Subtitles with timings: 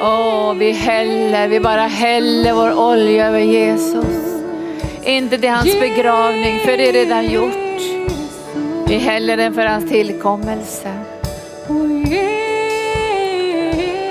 [0.00, 4.42] Åh, vi häller, vi bara häller vår olja över Jesus.
[5.04, 7.80] Inte till hans begravning, för det är redan gjort.
[8.86, 10.92] Vi häller den för hans tillkommelse.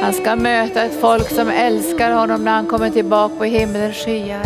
[0.02, 4.46] Han ska möta ett folk som älskar honom när han kommer tillbaka på himmelens skyar.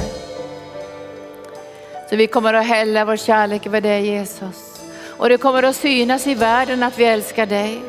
[2.10, 4.82] Så vi kommer att hälla vår kärlek över dig Jesus.
[5.18, 7.82] Och det kommer att synas i världen att vi älskar dig.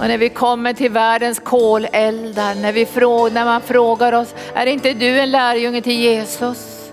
[0.00, 4.66] Och när vi kommer till världens koleldar, när, vi frågar, när man frågar oss, är
[4.66, 6.90] inte du en lärjunge till Jesus?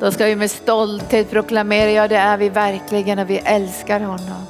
[0.00, 4.46] Då ska vi med stolthet proklamera, ja det är vi verkligen och vi älskar honom.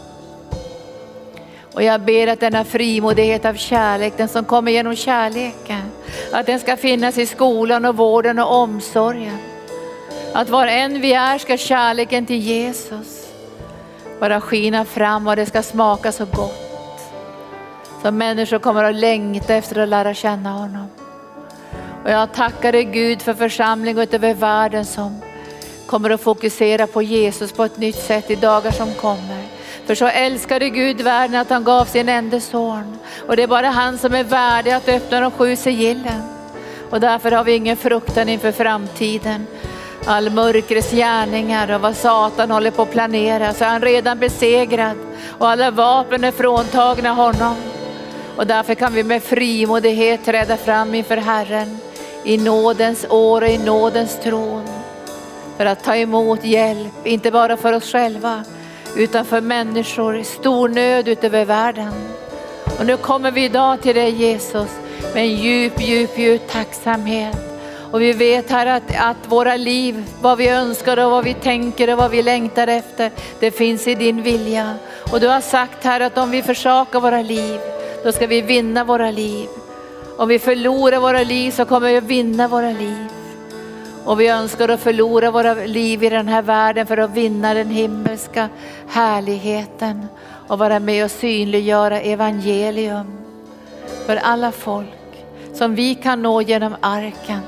[1.72, 5.82] Och jag ber att denna frimodighet av kärlek, den som kommer genom kärleken,
[6.32, 9.38] att den ska finnas i skolan och vården och omsorgen.
[10.32, 13.26] Att var än vi är ska kärleken till Jesus
[14.20, 16.69] bara skina fram och det ska smaka så gott.
[18.02, 20.86] Så människor kommer att längta efter att lära känna honom.
[22.04, 25.20] Och jag tackar dig Gud för församling över världen som
[25.86, 29.42] kommer att fokusera på Jesus på ett nytt sätt i dagar som kommer.
[29.86, 32.98] För så älskade Gud världen att han gav sin enda son.
[33.28, 36.22] Och det är bara han som är värdig att öppna de sju sigillen.
[36.90, 39.46] Och därför har vi ingen fruktan inför framtiden.
[40.06, 44.96] All mörkrets gärningar och vad Satan håller på att planera så är han redan besegrad.
[45.38, 47.56] Och alla vapen är fråntagna honom.
[48.36, 51.78] Och därför kan vi med frimodighet träda fram inför Herren
[52.24, 54.68] i nådens år och i nådens tron.
[55.56, 58.44] För att ta emot hjälp, inte bara för oss själva
[58.96, 61.92] utan för människor i stor nöd utöver världen.
[62.78, 64.70] Och nu kommer vi idag till dig Jesus
[65.14, 67.36] med en djup, djup, djup tacksamhet.
[67.90, 71.92] Och vi vet här att, att våra liv, vad vi önskar och vad vi tänker
[71.92, 74.74] och vad vi längtar efter, det finns i din vilja.
[75.12, 77.60] Och du har sagt här att om vi försakar våra liv,
[78.04, 79.48] då ska vi vinna våra liv.
[80.18, 83.06] Om vi förlorar våra liv så kommer vi att vinna våra liv.
[84.04, 87.70] Och vi önskar att förlora våra liv i den här världen för att vinna den
[87.70, 88.48] himmelska
[88.88, 90.06] härligheten
[90.48, 93.06] och vara med och synliggöra evangelium
[94.06, 95.24] för alla folk
[95.54, 97.40] som vi kan nå genom arken.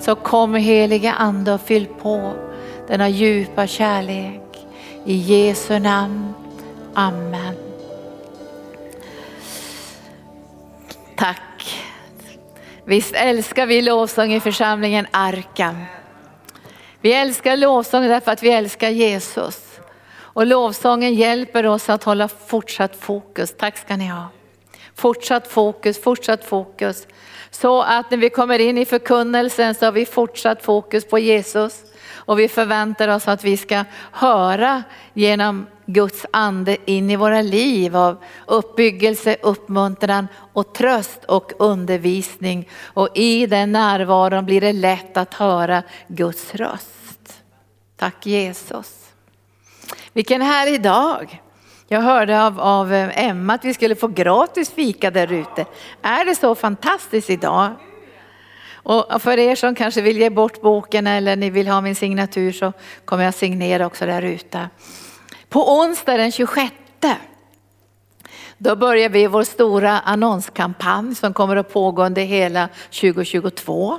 [0.00, 2.32] Så kom heliga ande och fyll på
[2.88, 4.66] denna djupa kärlek.
[5.04, 6.34] I Jesu namn.
[6.94, 7.61] Amen.
[11.16, 11.84] Tack.
[12.84, 15.84] Visst älskar vi lovsång i församlingen Arkan.
[17.00, 19.80] Vi älskar lovsång därför att vi älskar Jesus.
[20.14, 23.54] Och lovsången hjälper oss att hålla fortsatt fokus.
[23.58, 24.28] Tack ska ni ha.
[24.94, 27.06] Fortsatt fokus, fortsatt fokus.
[27.50, 31.84] Så att när vi kommer in i förkunnelsen så har vi fortsatt fokus på Jesus.
[32.12, 37.96] Och vi förväntar oss att vi ska höra genom Guds ande in i våra liv
[37.96, 42.68] av uppbyggelse, uppmuntran och tröst och undervisning.
[42.84, 47.42] Och i den närvaron blir det lätt att höra Guds röst.
[47.96, 49.08] Tack Jesus.
[50.12, 51.42] Vilken härlig dag.
[51.88, 55.66] Jag hörde av, av Emma att vi skulle få gratis fika där ute.
[56.02, 57.70] Är det så fantastiskt idag?
[58.84, 62.52] Och för er som kanske vill ge bort boken eller ni vill ha min signatur
[62.52, 62.72] så
[63.04, 64.68] kommer jag signera också där ute.
[65.52, 66.72] På onsdag den 26
[68.58, 72.68] då börjar vi vår stora annonskampanj som kommer att pågå under hela
[73.00, 73.98] 2022.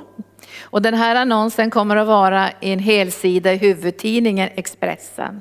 [0.62, 5.40] Och den här annonsen kommer att vara i en helsida i huvudtidningen Expressen.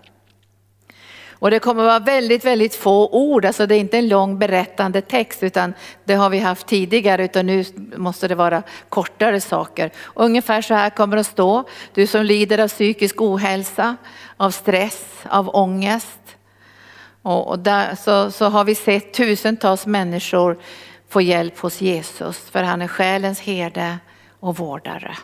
[1.43, 4.39] Och det kommer att vara väldigt, väldigt få ord, alltså det är inte en lång
[4.39, 5.73] berättande text utan
[6.03, 7.65] det har vi haft tidigare utan nu
[7.95, 9.91] måste det vara kortare saker.
[10.15, 11.63] ungefär så här kommer det att stå,
[11.93, 13.95] du som lider av psykisk ohälsa,
[14.37, 16.19] av stress, av ångest.
[17.21, 20.59] Och, där så, så har vi sett tusentals människor
[21.09, 23.97] få hjälp hos Jesus för han är själens herde
[24.39, 25.17] och vårdare.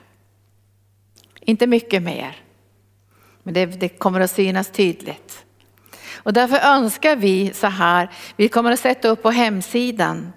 [1.41, 2.37] Inte mycket mer,
[3.43, 5.45] men det, det kommer att synas tydligt.
[6.15, 10.33] Och därför önskar vi så här, vi kommer att sätta upp på hemsidan.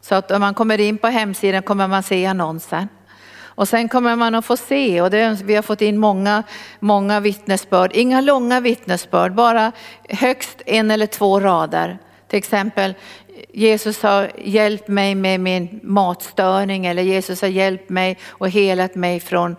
[0.00, 2.88] Så att om man kommer in på hemsidan kommer man se annonsen.
[3.56, 6.42] Och sen kommer man att få se, och det, vi har fått in många,
[6.80, 9.72] många vittnesbörd, inga långa vittnesbörd, bara
[10.08, 11.98] högst en eller två rader.
[12.28, 12.94] Till exempel,
[13.52, 19.20] Jesus har hjälpt mig med min matstörning eller Jesus har hjälpt mig och helat mig
[19.20, 19.56] från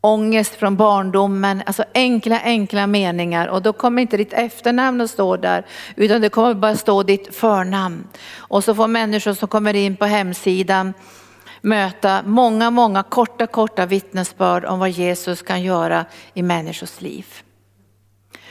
[0.00, 5.36] ångest från barndomen, alltså enkla, enkla meningar och då kommer inte ditt efternamn att stå
[5.36, 5.66] där
[5.96, 8.04] utan det kommer bara stå ditt förnamn.
[8.36, 10.94] Och så får människor som kommer in på hemsidan
[11.60, 17.26] möta många, många korta, korta vittnesbörd om vad Jesus kan göra i människors liv.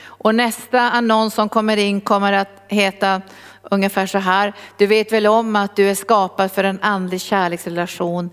[0.00, 3.22] Och nästa annons som kommer in kommer att heta
[3.70, 4.52] ungefär så här.
[4.76, 8.30] Du vet väl om att du är skapad för en andlig kärleksrelation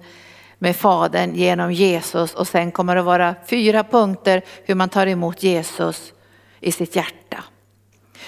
[0.57, 5.43] med Fadern genom Jesus och sen kommer det vara fyra punkter hur man tar emot
[5.43, 6.13] Jesus
[6.59, 7.43] i sitt hjärta.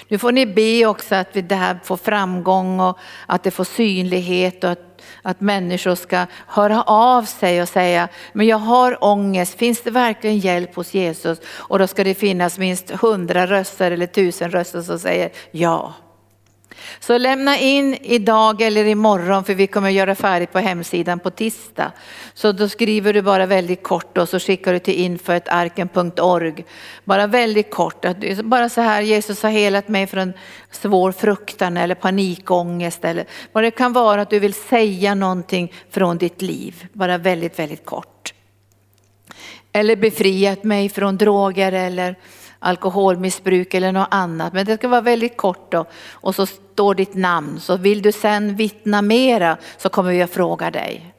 [0.08, 4.64] Nu får ni be också att det här får framgång och att det får synlighet
[4.64, 9.82] och att, att människor ska höra av sig och säga, men jag har ångest, finns
[9.82, 11.40] det verkligen hjälp hos Jesus?
[11.48, 15.94] Och då ska det finnas minst hundra röster eller tusen röster som säger ja.
[17.00, 21.92] Så lämna in idag eller imorgon för vi kommer göra färdigt på hemsidan på tisdag.
[22.34, 26.64] Så då skriver du bara väldigt kort och så skickar du till info.arken.org.
[27.04, 28.04] Bara väldigt kort,
[28.44, 30.32] bara så här Jesus har helat mig från
[30.70, 36.18] svår fruktan eller panikångest eller vad det kan vara att du vill säga någonting från
[36.18, 36.86] ditt liv.
[36.92, 38.34] Bara väldigt, väldigt kort.
[39.72, 42.16] Eller befriat mig från droger eller
[42.58, 44.52] alkoholmissbruk eller något annat.
[44.52, 45.84] Men det ska vara väldigt kort då.
[46.10, 47.60] och så står ditt namn.
[47.60, 51.14] Så vill du sen vittna mera så kommer vi att fråga dig.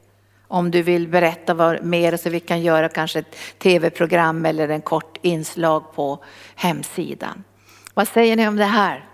[0.48, 4.82] Om du vill berätta vad mer så vi kan göra kanske ett tv-program eller en
[4.82, 6.24] kort inslag på
[6.56, 7.44] hemsidan.
[7.94, 9.06] Vad säger ni om det här?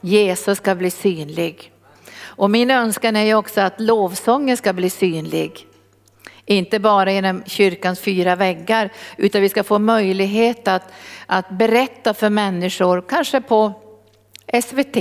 [0.00, 1.72] Jesus ska bli synlig.
[2.20, 5.66] Och min önskan är ju också att lovsången ska bli synlig.
[6.52, 10.92] Inte bara genom kyrkans fyra väggar utan vi ska få möjlighet att,
[11.26, 13.72] att berätta för människor, kanske på
[14.62, 14.96] SVT,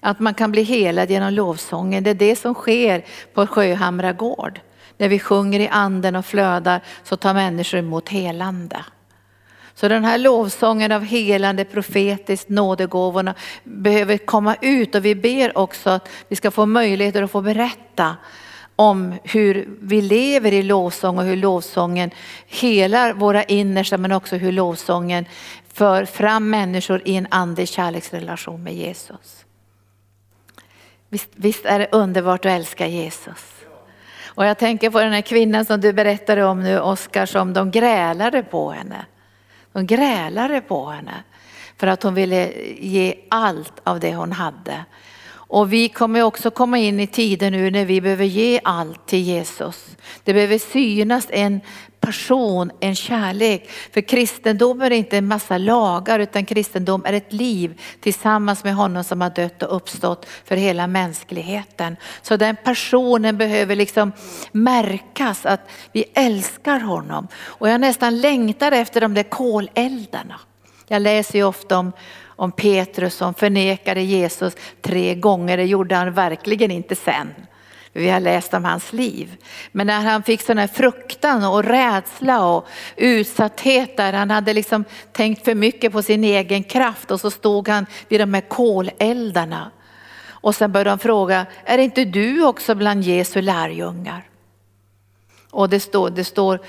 [0.00, 2.04] att man kan bli helad genom lovsången.
[2.04, 3.04] Det är det som sker
[3.34, 4.60] på Sjöhamra gård.
[4.96, 8.84] När vi sjunger i anden och flödar så tar människor emot helande.
[9.74, 13.34] Så den här lovsången av helande, profetiskt, nådegåvorna
[13.64, 18.16] behöver komma ut och vi ber också att vi ska få möjligheter att få berätta
[18.80, 22.10] om hur vi lever i lovsång och hur lovsången
[22.46, 25.24] helar våra innersta men också hur lovsången
[25.72, 29.44] för fram människor i en andlig kärleksrelation med Jesus.
[31.08, 33.54] Visst, visst, är det underbart att älska Jesus?
[34.24, 37.70] Och jag tänker på den här kvinnan som du berättade om nu, Oskar, som de
[37.70, 39.06] grälade på henne.
[39.72, 41.22] De grälade på henne
[41.76, 44.84] för att hon ville ge allt av det hon hade.
[45.48, 49.22] Och vi kommer också komma in i tider nu när vi behöver ge allt till
[49.22, 49.96] Jesus.
[50.24, 51.60] Det behöver synas en
[52.00, 53.70] passion, en kärlek.
[53.92, 59.04] För kristendom är inte en massa lagar utan kristendom är ett liv tillsammans med honom
[59.04, 61.96] som har dött och uppstått för hela mänskligheten.
[62.22, 64.12] Så den passionen behöver liksom
[64.52, 67.28] märkas att vi älskar honom.
[67.38, 70.40] Och jag nästan längtar efter de där koleldarna.
[70.88, 71.92] Jag läser ju ofta om
[72.38, 75.56] om Petrus som förnekade Jesus tre gånger.
[75.56, 77.34] Det gjorde han verkligen inte sen.
[77.92, 79.36] Vi har läst om hans liv.
[79.72, 84.84] Men när han fick sån här fruktan och rädsla och utsatthet där han hade liksom
[85.12, 89.70] tänkt för mycket på sin egen kraft och så stod han vid de här koleldarna.
[90.28, 94.28] Och sen började de fråga, är inte du också bland Jesu lärjungar?
[95.50, 96.60] Och det står, det står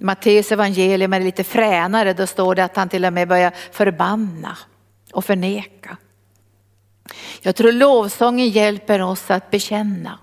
[0.00, 4.56] Matteus evangelium är lite fränare, då står det att han till och med börjar förbanna
[5.16, 5.96] och förneka.
[7.40, 10.18] Jag tror lovsången hjälper oss att bekänna.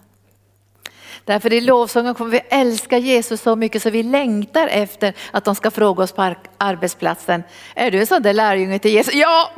[1.25, 5.55] Därför i lovsången kommer vi älska Jesus så mycket så vi längtar efter att de
[5.55, 7.43] ska fråga oss på arbetsplatsen,
[7.75, 9.13] är du en sån där lärjunge till Jesus?
[9.13, 9.51] Ja!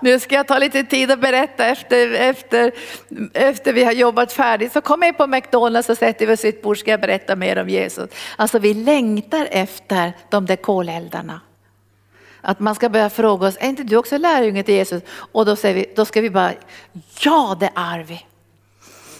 [0.00, 2.72] Nu ska jag ta lite tid och berätta efter, efter,
[3.34, 4.72] efter vi har jobbat färdigt.
[4.72, 7.58] Så kom med på McDonalds och sätt dig vid sitt bord ska jag berätta mer
[7.58, 8.10] om Jesus.
[8.36, 11.40] Alltså vi längtar efter de där koleldarna.
[12.40, 15.02] Att man ska börja fråga oss, är inte du också lärjunge till Jesus?
[15.08, 16.52] Och då, säger vi, då ska vi bara,
[17.20, 18.26] ja det är vi.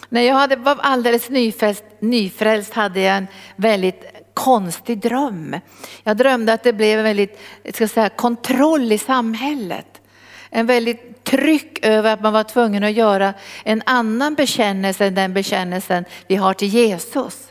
[0.09, 5.55] När jag hade, var alldeles nyfrälst, nyfrälst hade jag en väldigt konstig dröm.
[6.03, 7.39] Jag drömde att det blev en väldigt
[7.73, 10.01] ska säga, kontroll i samhället.
[10.49, 13.33] En väldigt tryck över att man var tvungen att göra
[13.63, 17.46] en annan bekännelse än den bekännelsen vi har till Jesus.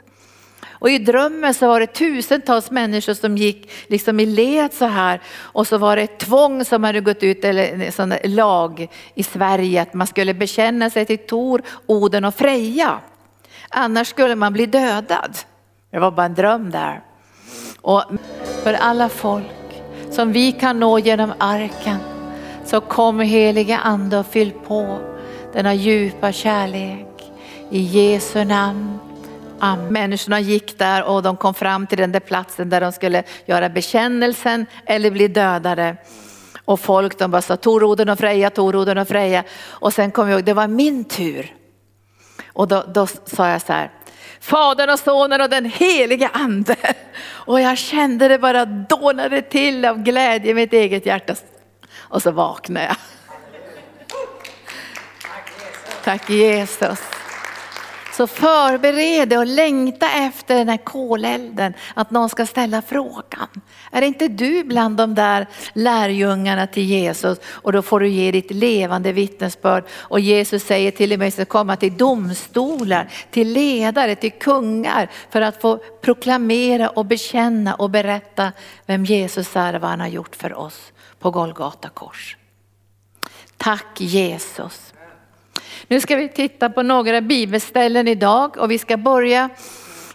[0.78, 5.20] Och i drömmen så var det tusentals människor som gick liksom i led så här.
[5.38, 9.82] Och så var det ett tvång som hade gått ut, eller sån lag i Sverige,
[9.82, 12.98] att man skulle bekänna sig till Tor, Oden och Freja.
[13.68, 15.38] Annars skulle man bli dödad.
[15.90, 17.00] Det var bara en dröm där.
[17.80, 18.04] Och
[18.62, 21.98] för alla folk som vi kan nå genom arken
[22.64, 24.98] så kom heliga ande och fyll på
[25.52, 27.32] denna djupa kärlek.
[27.70, 29.05] I Jesu namn.
[29.60, 29.92] Amen.
[29.92, 33.68] Människorna gick där och de kom fram till den där platsen där de skulle göra
[33.68, 35.96] bekännelsen eller bli dödade.
[36.64, 39.44] Och folk de bara sa Toroden och Freja, Toroden och Freja.
[39.62, 41.54] Och sen kom jag ihåg, det var min tur.
[42.52, 43.90] Och då, då sa jag så här,
[44.40, 46.76] Fadern och Sonen och den heliga Ande.
[47.28, 51.34] Och jag kände det bara dånade till av glädje i mitt eget hjärta.
[51.96, 52.96] Och så vaknade jag.
[56.04, 57.15] Tack Jesus.
[58.16, 63.48] Så förbered dig och längta efter den här kolelden, att någon ska ställa frågan.
[63.90, 67.38] Är inte du bland de där lärjungarna till Jesus?
[67.46, 69.84] Och då får du ge ditt levande vittnesbörd.
[69.90, 75.40] Och Jesus säger till och med att komma till domstolar, till ledare, till kungar för
[75.40, 78.52] att få proklamera och bekänna och berätta
[78.86, 82.36] vem Jesus är och vad han har gjort för oss på Golgata kors.
[83.56, 84.92] Tack Jesus.
[85.88, 89.50] Nu ska vi titta på några bibelställen idag och vi ska börja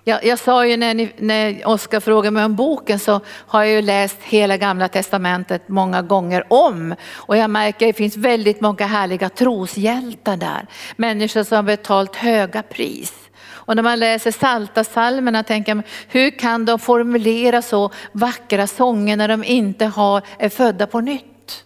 [0.04, 3.72] jag, jag sa ju när, ni, när Oskar frågade mig om boken så har jag
[3.74, 6.96] ju läst hela gamla testamentet många gånger om.
[7.14, 10.68] Och jag märker att det finns väldigt många härliga troshjältar där.
[10.96, 13.14] Människor som har betalt höga pris.
[13.44, 19.18] Och när man läser salta salmerna tänker man, hur kan de formulera så vackra sånger
[19.18, 21.64] när de inte har, är födda på nytt?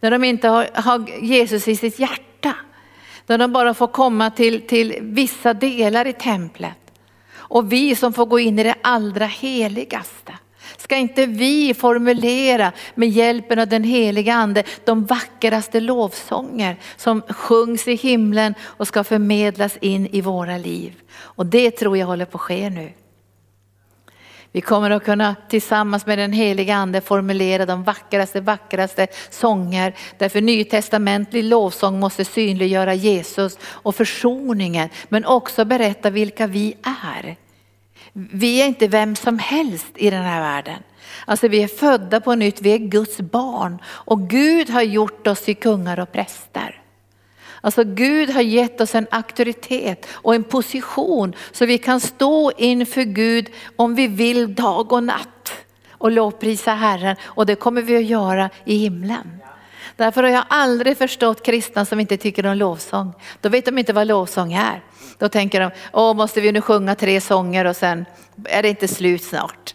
[0.00, 2.54] När de inte har, har Jesus i sitt hjärta.
[3.26, 6.76] Där de bara får komma till, till vissa delar i templet.
[7.32, 10.32] Och vi som får gå in i det allra heligaste.
[10.76, 17.88] Ska inte vi formulera med hjälpen av den heliga ande de vackraste lovsånger som sjungs
[17.88, 20.92] i himlen och ska förmedlas in i våra liv.
[21.12, 22.92] Och det tror jag håller på att ske nu.
[24.52, 29.94] Vi kommer att kunna tillsammans med den heliga ande formulera de vackraste, vackraste sånger.
[30.18, 37.36] Därför nytestamentlig lovsång måste synliggöra Jesus och försoningen, men också berätta vilka vi är.
[38.12, 40.82] Vi är inte vem som helst i den här världen.
[41.24, 45.40] Alltså vi är födda på nytt, vi är Guds barn och Gud har gjort oss
[45.44, 46.79] till kungar och präster.
[47.60, 53.02] Alltså Gud har gett oss en auktoritet och en position så vi kan stå inför
[53.02, 55.52] Gud om vi vill dag och natt
[55.90, 59.40] och lovprisa Herren och det kommer vi att göra i himlen.
[59.96, 63.12] Därför har jag aldrig förstått kristna som inte tycker om lovsång.
[63.40, 64.82] Då vet de inte vad lovsång är.
[65.18, 68.04] Då tänker de, åh måste vi nu sjunga tre sånger och sen
[68.44, 69.74] är det inte slut snart.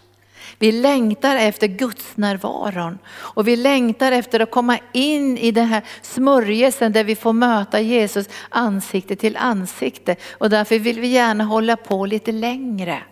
[0.60, 5.84] Vi längtar efter Guds närvaron och vi längtar efter att komma in i den här
[6.02, 11.78] smörjelsen där vi får möta Jesus ansikte till ansikte och därför vill vi gärna hålla
[11.78, 13.04] på lite längre.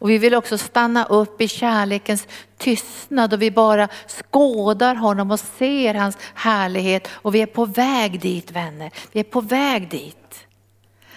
[0.00, 5.40] Och vi vill också stanna upp i kärlekens tystnad och vi bara skådar honom och
[5.40, 8.90] ser hans härlighet och vi är på väg dit vänner.
[9.12, 10.19] Vi är på väg dit.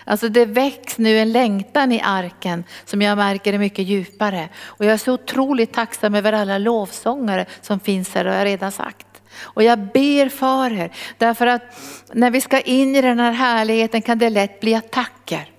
[0.05, 4.49] Alltså det väcks nu en längtan i arken som jag märker är mycket djupare.
[4.65, 8.45] Och jag är så otroligt tacksam över alla lovsångare som finns här och jag har
[8.45, 9.07] redan sagt.
[9.41, 11.79] Och jag ber för er, därför att
[12.11, 15.49] när vi ska in i den här härligheten kan det lätt bli attacker.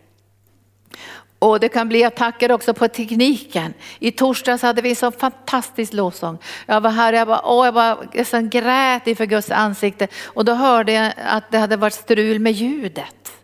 [1.38, 3.74] Och det kan bli attacker också på tekniken.
[3.98, 6.38] I torsdags hade vi en så fantastisk lovsång.
[6.66, 10.52] Jag var här, jag bara, åh, jag bara jag grät inför Guds ansikte och då
[10.54, 13.43] hörde jag att det hade varit strul med ljudet.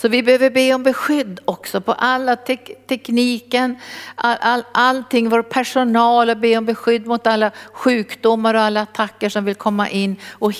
[0.00, 3.76] Så vi behöver be om beskydd också på alla tek tekniken,
[4.14, 9.28] all, all, allting, vår personal och be om beskydd mot alla sjukdomar och alla attacker
[9.28, 10.52] som vill komma in och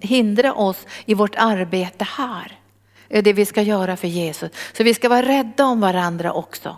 [0.00, 2.58] hindra oss i vårt arbete här.
[3.08, 4.50] Det är det vi ska göra för Jesus.
[4.72, 6.76] Så vi ska vara rädda om varandra också.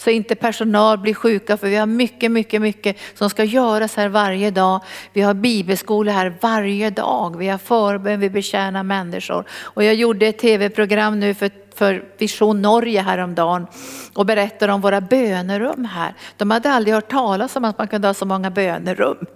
[0.00, 4.08] Så inte personal blir sjuka för vi har mycket, mycket, mycket som ska göras här
[4.08, 4.80] varje dag.
[5.12, 7.36] Vi har bibelskola här varje dag.
[7.36, 9.44] Vi har förbön, vi betjänar människor.
[9.50, 13.66] Och jag gjorde ett tv-program nu för för Vision Norge häromdagen
[14.14, 16.14] och berättade om våra bönerum här.
[16.36, 19.26] De hade aldrig hört talas om att man kunde ha så många bönerum.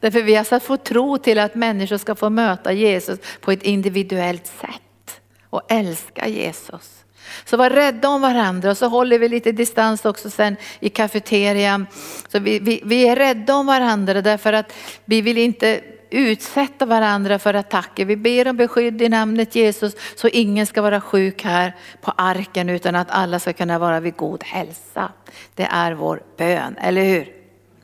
[0.00, 3.62] Därför vi har satt få tro till att människor ska få möta Jesus på ett
[3.62, 7.05] individuellt sätt och älska Jesus.
[7.44, 11.86] Så var rädda om varandra och så håller vi lite distans också sen i kafeterian.
[12.28, 14.72] Så vi, vi, vi är rädda om varandra därför att
[15.04, 15.80] vi vill inte
[16.10, 18.04] utsätta varandra för attacker.
[18.04, 22.68] Vi ber om beskydd i namnet Jesus så ingen ska vara sjuk här på arken
[22.68, 25.12] utan att alla ska kunna vara vid god hälsa.
[25.54, 27.32] Det är vår bön, eller hur?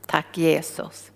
[0.07, 1.12] Tack Jesus.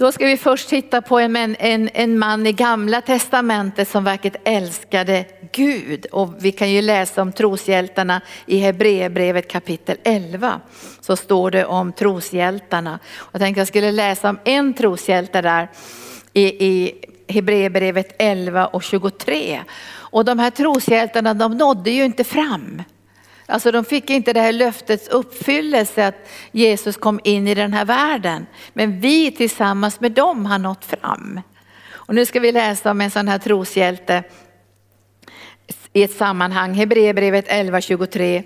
[0.00, 4.40] Då ska vi först titta på en, en, en man i gamla testamentet som verkligen
[4.44, 6.06] älskade Gud.
[6.06, 10.60] Och vi kan ju läsa om troshjältarna i Hebreerbrevet kapitel 11.
[11.00, 12.98] Så står det om troshjältarna.
[13.32, 15.68] Jag tänkte jag skulle läsa om en troshjälte där
[16.32, 16.94] i, i
[17.28, 19.60] Hebreerbrevet 11 och 23.
[19.92, 22.82] Och de här troshjältarna de nådde ju inte fram.
[23.50, 27.84] Alltså de fick inte det här löftets uppfyllelse att Jesus kom in i den här
[27.84, 28.46] världen.
[28.72, 31.40] Men vi tillsammans med dem har nått fram.
[31.92, 34.22] Och nu ska vi läsa om en sån här troshjälte
[35.92, 38.42] i ett sammanhang, Hebreerbrevet 11.23.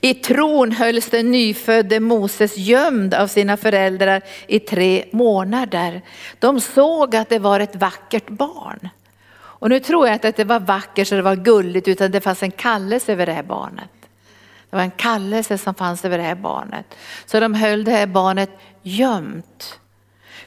[0.00, 6.02] I tron hölls den nyfödde Moses gömd av sina föräldrar i tre månader.
[6.38, 8.88] De såg att det var ett vackert barn.
[9.30, 12.20] Och nu tror jag inte att det var vackert så det var gulligt utan det
[12.20, 13.97] fanns en kallelse över det här barnet.
[14.70, 16.94] Det var en kallelse som fanns över det här barnet.
[17.26, 18.50] Så de höll det här barnet
[18.82, 19.78] gömt.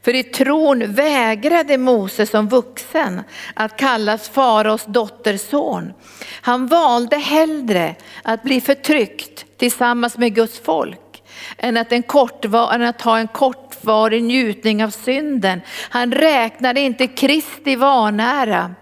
[0.02, 3.22] För i tron vägrade Mose som vuxen
[3.54, 5.94] att kallas faraos dotterson.
[6.42, 11.24] Han valde hellre att bli förtryckt tillsammans med Guds folk
[11.58, 15.62] än att, en kortvar, än att ha en kortvarig njutning av synden.
[15.90, 18.76] Han räknade inte Kristi vanära.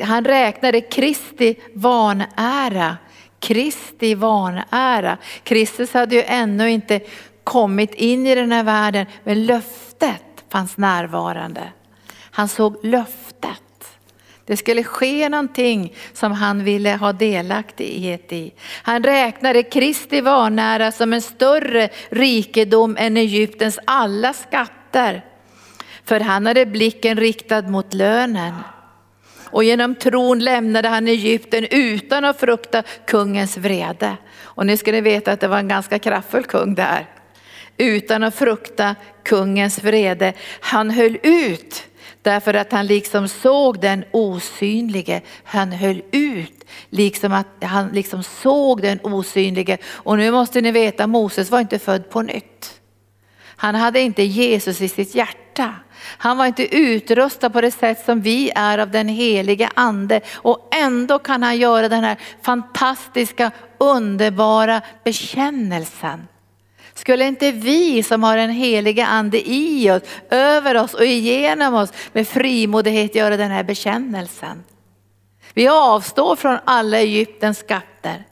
[0.00, 2.96] Han räknade Kristi vanära.
[3.42, 5.18] Kristi vanära.
[5.42, 7.00] Kristus hade ju ännu inte
[7.44, 11.62] kommit in i den här världen, men löftet fanns närvarande.
[12.30, 13.62] Han såg löftet.
[14.46, 18.52] Det skulle ske någonting som han ville ha delaktighet i.
[18.82, 25.24] Han räknade Kristi vanära som en större rikedom än Egyptens alla skatter.
[26.04, 28.54] För han hade blicken riktad mot lönen.
[29.52, 34.16] Och genom tron lämnade han Egypten utan att frukta kungens vrede.
[34.40, 37.08] Och nu ska ni veta att det var en ganska kraftfull kung där
[37.76, 38.94] utan att frukta
[39.24, 40.32] kungens vrede.
[40.60, 41.84] Han höll ut
[42.22, 45.20] därför att han liksom såg den osynlige.
[45.44, 49.78] Han höll ut liksom att han liksom såg den osynlige.
[49.84, 52.80] Och nu måste ni veta, Moses var inte född på nytt.
[53.56, 55.74] Han hade inte Jesus i sitt hjärta.
[56.02, 60.68] Han var inte utrustad på det sätt som vi är av den heliga ande och
[60.74, 66.28] ändå kan han göra den här fantastiska, underbara bekännelsen.
[66.94, 71.92] Skulle inte vi som har den heliga ande i oss, över oss och igenom oss
[72.12, 74.64] med frimodighet göra den här bekännelsen?
[75.54, 78.24] Vi avstår från alla Egyptens skatter.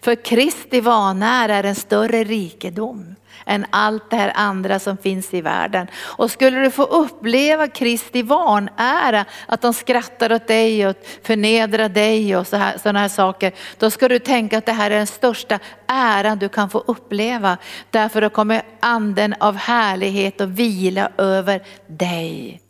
[0.00, 3.14] För Kristi vanära är en större rikedom
[3.46, 5.86] än allt det här andra som finns i världen.
[5.96, 12.36] Och skulle du få uppleva Kristi vanära, att de skrattar åt dig och förnedrar dig
[12.36, 16.38] och sådana här saker, då ska du tänka att det här är den största äran
[16.38, 17.56] du kan få uppleva.
[17.90, 22.60] Därför då kommer anden av härlighet och vila över dig.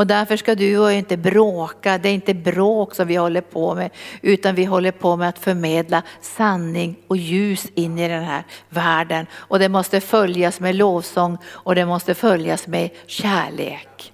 [0.00, 3.40] Och därför ska du och jag inte bråka, det är inte bråk som vi håller
[3.40, 3.90] på med,
[4.22, 9.26] utan vi håller på med att förmedla sanning och ljus in i den här världen.
[9.34, 14.12] Och det måste följas med lovsång och det måste följas med kärlek.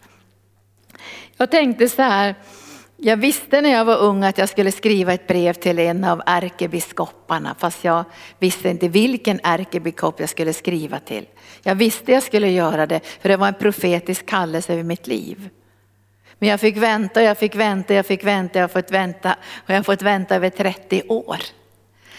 [1.37, 2.35] Jag tänkte så här,
[2.97, 6.23] jag visste när jag var ung att jag skulle skriva ett brev till en av
[6.27, 8.05] ärkebiskoparna fast jag
[8.39, 11.27] visste inte vilken ärkebiskop jag skulle skriva till.
[11.63, 15.51] Jag visste jag skulle göra det för det var en profetisk kallelse över mitt liv.
[16.39, 19.71] Men jag fick vänta, jag fick vänta, jag fick vänta, jag har fått vänta och
[19.71, 21.39] jag har fått vänta över 30 år.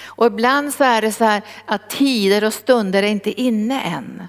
[0.06, 4.28] Och ibland så är det så här att tider och stunder är inte inne än.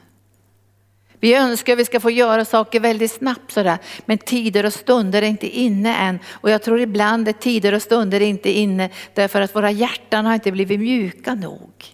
[1.20, 5.22] Vi önskar att vi ska få göra saker väldigt snabbt sådär, men tider och stunder
[5.22, 6.18] är inte inne än.
[6.29, 10.35] Och jag tror ibland är tider och stunder inte inne därför att våra hjärtan har
[10.35, 11.85] inte blivit mjuka nog.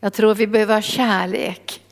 [0.00, 1.83] Jag tror vi behöver ha kärlek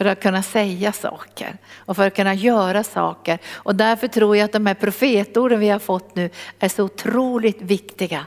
[0.00, 3.38] för att kunna säga saker och för att kunna göra saker.
[3.52, 7.62] Och därför tror jag att de här profetorden vi har fått nu är så otroligt
[7.62, 8.26] viktiga.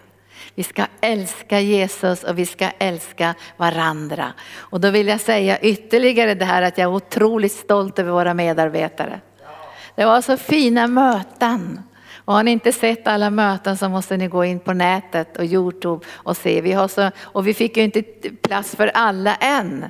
[0.56, 4.34] Vi ska älska Jesus och vi ska älska varandra.
[4.56, 8.34] Och då vill jag säga ytterligare det här att jag är otroligt stolt över våra
[8.34, 9.20] medarbetare.
[9.96, 11.82] Det var så fina möten.
[12.16, 15.46] Och har ni inte sett alla möten så måste ni gå in på nätet och
[15.46, 16.62] Youtube och se.
[16.62, 18.02] Vi har så, och vi fick ju inte
[18.42, 19.86] plats för alla än.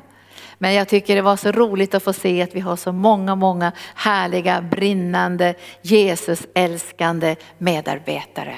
[0.58, 3.36] Men jag tycker det var så roligt att få se att vi har så många,
[3.36, 8.56] många härliga, brinnande, Jesusälskande medarbetare.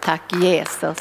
[0.00, 0.98] Tack Jesus.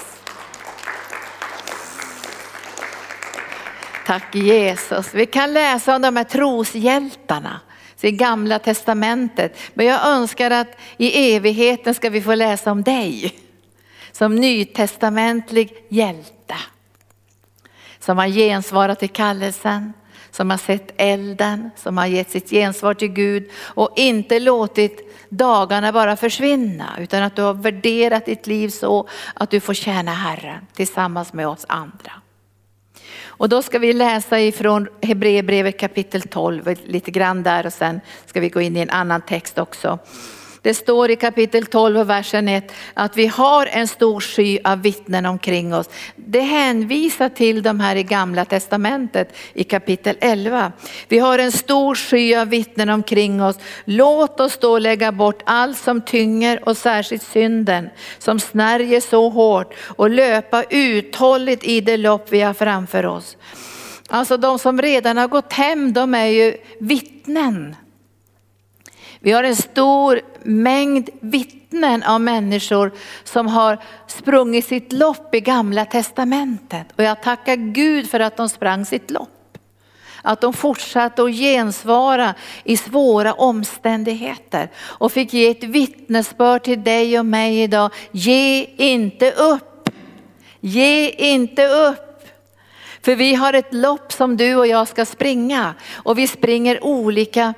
[4.05, 5.13] Tack Jesus.
[5.13, 7.59] Vi kan läsa om de här troshjältarna
[8.01, 9.57] i gamla testamentet.
[9.73, 13.39] Men jag önskar att i evigheten ska vi få läsa om dig
[14.11, 16.55] som nytestamentlig hjälte
[18.07, 19.93] som har gensvarat till kallelsen,
[20.31, 25.91] som har sett elden, som har gett sitt gensvar till Gud och inte låtit dagarna
[25.91, 30.67] bara försvinna utan att du har värderat ditt liv så att du får tjäna Herren
[30.73, 32.11] tillsammans med oss andra.
[33.25, 38.39] Och då ska vi läsa ifrån Hebreerbrevet kapitel 12, lite grann där och sen ska
[38.39, 39.99] vi gå in i en annan text också.
[40.67, 44.81] Det står i kapitel 12 och versen 1 att vi har en stor sky av
[44.81, 45.89] vittnen omkring oss.
[46.15, 50.71] Det hänvisar till de här i gamla testamentet i kapitel 11.
[51.07, 53.55] Vi har en stor sky av vittnen omkring oss.
[53.85, 59.73] Låt oss då lägga bort allt som tynger och särskilt synden som snärjer så hårt
[59.79, 63.37] och löpa uthålligt i det lopp vi har framför oss.
[64.09, 67.75] Alltså de som redan har gått hem, de är ju vittnen
[69.19, 72.91] vi har en stor mängd vittnen av människor
[73.23, 73.77] som har
[74.07, 76.87] sprungit sitt lopp i gamla testamentet.
[76.95, 79.29] Och jag tackar Gud för att de sprang sitt lopp.
[80.21, 87.19] Att de fortsatte att gensvara i svåra omständigheter och fick ge ett vittnesbörd till dig
[87.19, 87.91] och mig idag.
[88.11, 89.89] Ge inte upp.
[90.59, 92.03] Ge inte upp.
[93.01, 97.53] För vi har ett lopp som du och jag ska springa och vi springer olika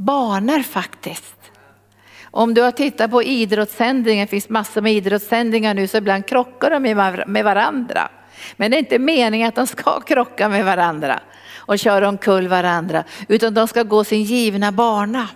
[0.00, 1.36] banor faktiskt.
[2.30, 6.70] Om du har tittat på idrottssändningar, det finns massor med idrottssändningar nu, så ibland krockar
[6.70, 6.80] de
[7.26, 8.08] med varandra.
[8.56, 11.20] Men det är inte meningen att de ska krocka med varandra
[11.56, 15.28] och köra omkull varandra, utan de ska gå sin givna bana.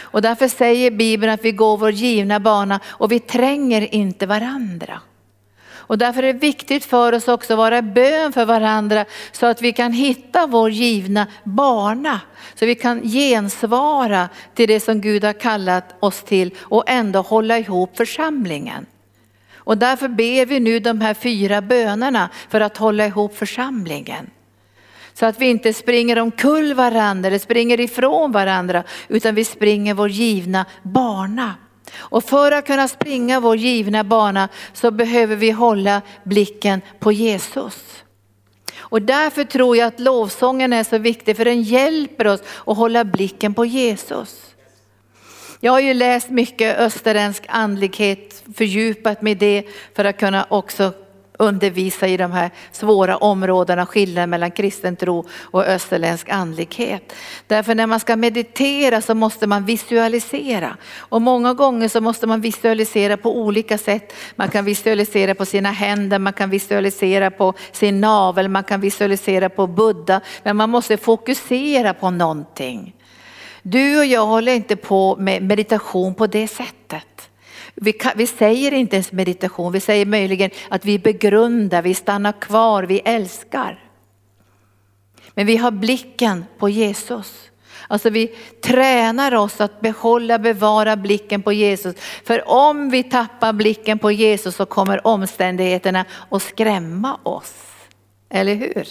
[0.00, 5.00] Och därför säger Bibeln att vi går vår givna bana och vi tränger inte varandra.
[5.92, 9.62] Och därför är det viktigt för oss också att vara bön för varandra så att
[9.62, 12.20] vi kan hitta vår givna bana.
[12.54, 17.58] Så vi kan gensvara till det som Gud har kallat oss till och ändå hålla
[17.58, 18.86] ihop församlingen.
[19.54, 24.30] Och därför ber vi nu de här fyra bönerna för att hålla ihop församlingen.
[25.14, 30.08] Så att vi inte springer omkull varandra eller springer ifrån varandra utan vi springer vår
[30.08, 31.54] givna bana.
[31.94, 38.04] Och för att kunna springa vår givna bana så behöver vi hålla blicken på Jesus.
[38.78, 43.04] Och därför tror jag att lovsången är så viktig för den hjälper oss att hålla
[43.04, 44.52] blicken på Jesus.
[45.60, 50.92] Jag har ju läst mycket österländsk andlighet, fördjupat mig i det för att kunna också
[51.42, 57.12] undervisa i de här svåra områdena, skillnaden mellan kristen tro och österländsk andlighet.
[57.46, 60.76] Därför när man ska meditera så måste man visualisera.
[60.96, 64.12] Och många gånger så måste man visualisera på olika sätt.
[64.36, 69.48] Man kan visualisera på sina händer, man kan visualisera på sin navel, man kan visualisera
[69.48, 70.20] på Buddha.
[70.42, 72.94] Men man måste fokusera på någonting.
[73.62, 77.31] Du och jag håller inte på med meditation på det sättet.
[77.74, 82.40] Vi, kan, vi, säger inte ens meditation, vi säger möjligen att vi begrundar, vi stannar
[82.40, 83.78] kvar, vi älskar.
[85.34, 87.50] Men vi har blicken på Jesus.
[87.88, 88.26] Alltså vi
[88.60, 91.94] tränar oss att behålla, bevara blicken på Jesus.
[92.24, 97.54] För om vi tappar blicken på Jesus så kommer omständigheterna att skrämma oss.
[98.30, 98.88] Eller hur?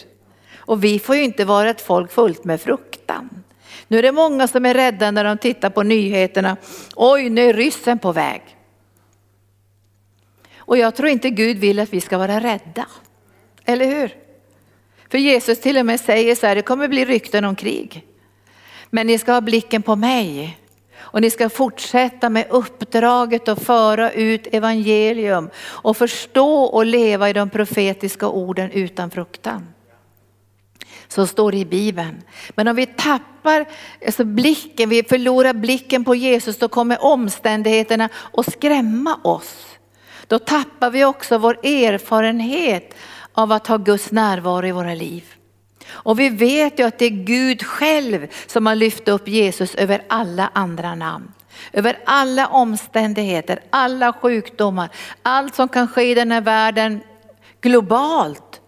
[0.57, 3.43] Och vi får ju inte vara ett folk fullt med fruktan.
[3.87, 6.57] Nu är det många som är rädda när de tittar på nyheterna.
[6.95, 8.41] Oj, nu är ryssen på väg.
[10.71, 12.85] Och jag tror inte Gud vill att vi ska vara rädda.
[13.65, 14.15] Eller hur?
[15.09, 18.07] För Jesus till och med säger så här, det kommer bli rykten om krig.
[18.89, 20.59] Men ni ska ha blicken på mig.
[20.97, 27.33] Och ni ska fortsätta med uppdraget att föra ut evangelium och förstå och leva i
[27.33, 29.67] de profetiska orden utan fruktan.
[31.07, 32.21] Så står det i Bibeln.
[32.49, 33.65] Men om vi tappar
[34.05, 39.70] alltså blicken, vi förlorar blicken på Jesus, då kommer omständigheterna att skrämma oss
[40.31, 42.93] då tappar vi också vår erfarenhet
[43.33, 45.23] av att ha Guds närvaro i våra liv.
[45.89, 50.03] Och vi vet ju att det är Gud själv som har lyft upp Jesus över
[50.07, 51.31] alla andra namn.
[51.73, 54.89] Över alla omständigheter, alla sjukdomar,
[55.23, 57.01] allt som kan ske i den här världen
[57.61, 58.61] globalt.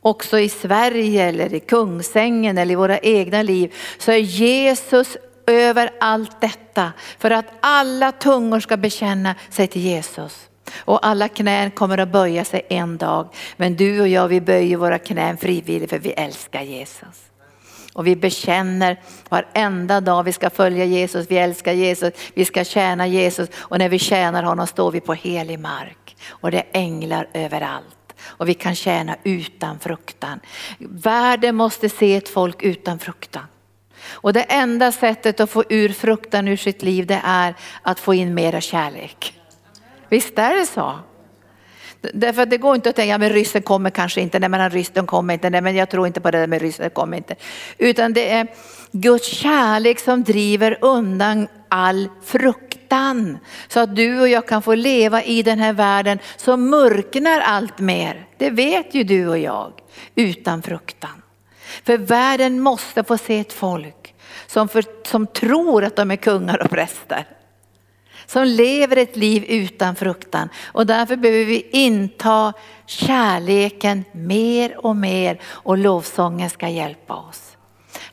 [0.00, 5.90] Också i Sverige eller i Kungsängen eller i våra egna liv så är Jesus över
[6.00, 10.48] allt detta för att alla tungor ska bekänna sig till Jesus.
[10.78, 13.28] Och alla knän kommer att böja sig en dag.
[13.56, 17.32] Men du och jag vi böjer våra knän frivilligt för vi älskar Jesus.
[17.92, 23.06] Och vi bekänner varenda dag vi ska följa Jesus, vi älskar Jesus, vi ska tjäna
[23.06, 26.16] Jesus och när vi tjänar honom står vi på helig mark.
[26.28, 30.40] Och det är änglar överallt och vi kan tjäna utan fruktan.
[30.78, 33.44] Världen måste se ett folk utan fruktan.
[34.04, 38.14] Och det enda sättet att få ur fruktan ur sitt liv det är att få
[38.14, 39.41] in mera kärlek.
[40.12, 40.98] Visst är det så?
[42.14, 45.06] Därför att det går inte att tänka, men ryssen kommer kanske inte, nej men ryssen
[45.06, 47.36] kommer inte, nej men jag tror inte på det där med ryssen kommer inte.
[47.78, 48.46] Utan det är
[48.92, 53.38] Guds kärlek som driver undan all fruktan.
[53.68, 57.78] Så att du och jag kan få leva i den här världen som mörknar allt
[57.78, 58.26] mer.
[58.38, 59.72] Det vet ju du och jag,
[60.14, 61.22] utan fruktan.
[61.84, 64.14] För världen måste få se ett folk
[64.46, 67.26] som, för, som tror att de är kungar och präster
[68.26, 70.48] som lever ett liv utan fruktan.
[70.64, 72.52] Och därför behöver vi inta
[72.86, 77.56] kärleken mer och mer och lovsången ska hjälpa oss.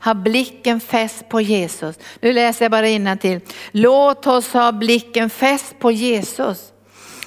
[0.04, 2.00] Ha blicken fäst på Jesus.
[2.22, 3.40] Nu läser jag bara till.
[3.72, 6.74] Låt oss ha blicken fäst på Jesus.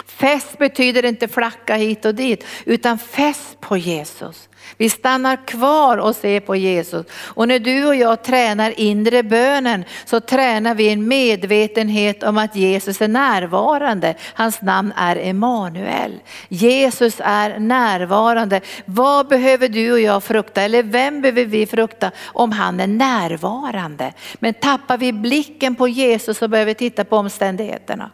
[0.06, 4.48] Fäst betyder inte flacka hit och dit, utan fäst på Jesus.
[4.82, 7.06] Vi stannar kvar och ser på Jesus.
[7.24, 12.56] Och när du och jag tränar inre bönen så tränar vi en medvetenhet om att
[12.56, 14.14] Jesus är närvarande.
[14.34, 16.20] Hans namn är Emanuel.
[16.48, 18.60] Jesus är närvarande.
[18.84, 20.62] Vad behöver du och jag frukta?
[20.62, 24.12] Eller vem behöver vi frukta om han är närvarande?
[24.34, 28.10] Men tappar vi blicken på Jesus så behöver vi titta på omständigheterna.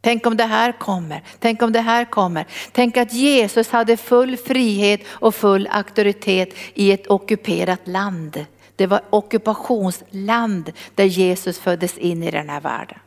[0.00, 2.46] Tänk om det här kommer, tänk om det här kommer.
[2.72, 8.46] Tänk att Jesus hade full frihet och full auktoritet i ett ockuperat land.
[8.76, 12.98] Det var ockupationsland där Jesus föddes in i den här världen.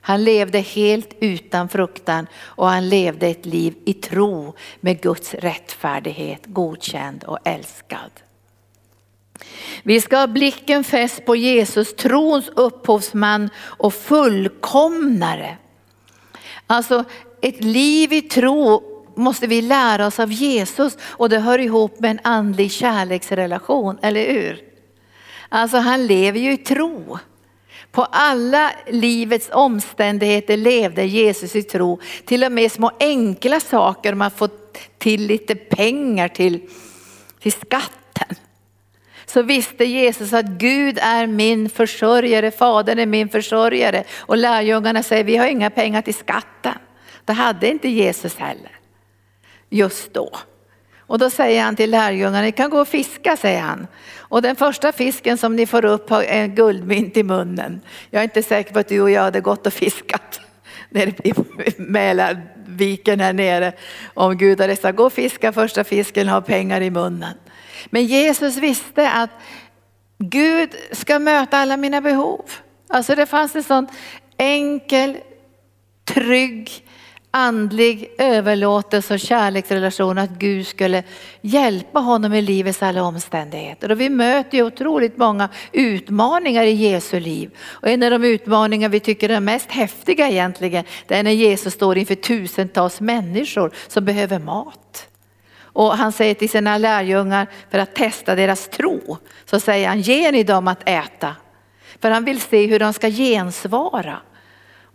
[0.00, 6.40] Han levde helt utan fruktan och han levde ett liv i tro med Guds rättfärdighet,
[6.46, 8.10] godkänd och älskad.
[9.82, 15.56] Vi ska ha blicken fäst på Jesus, trons upphovsman och fullkomnare.
[16.66, 17.04] Alltså
[17.42, 18.82] ett liv i tro
[19.16, 24.32] måste vi lära oss av Jesus och det hör ihop med en andlig kärleksrelation, eller
[24.32, 24.60] hur?
[25.48, 27.18] Alltså han lever ju i tro.
[27.92, 32.00] På alla livets omständigheter levde Jesus i tro.
[32.24, 34.50] Till och med små enkla saker, man får
[34.98, 36.60] till lite pengar till,
[37.40, 38.36] till skatten
[39.36, 44.04] så visste Jesus att Gud är min försörjare, Fadern är min försörjare.
[44.18, 46.74] Och lärjungarna säger, vi har inga pengar till skatten.
[47.24, 48.78] Det hade inte Jesus heller,
[49.70, 50.30] just då.
[50.98, 53.86] Och då säger han till lärjungarna, ni kan gå och fiska, säger han.
[54.16, 57.80] Och den första fisken som ni får upp har en guldmynt i munnen.
[58.10, 60.40] Jag är inte säker på att du och jag hade gått och fiskat
[60.96, 61.34] nere i
[61.76, 63.72] Mälarviken här nere.
[64.14, 67.34] Om Gud hade sagt, gå och fiska första fisken ha pengar i munnen.
[67.86, 69.30] Men Jesus visste att
[70.18, 72.50] Gud ska möta alla mina behov.
[72.88, 73.86] Alltså det fanns en sån
[74.36, 75.16] enkel,
[76.04, 76.85] trygg,
[77.36, 81.02] andlig överlåtelse och kärleksrelation att Gud skulle
[81.40, 83.90] hjälpa honom i livets alla omständigheter.
[83.90, 87.50] Och vi möter ju otroligt många utmaningar i Jesu liv.
[87.60, 91.74] Och en av de utmaningar vi tycker är mest häftiga egentligen, det är när Jesus
[91.74, 95.08] står inför tusentals människor som behöver mat.
[95.60, 100.32] Och han säger till sina lärjungar för att testa deras tro, så säger han ge
[100.32, 101.36] ni dem att äta.
[102.00, 104.20] För han vill se hur de ska gensvara.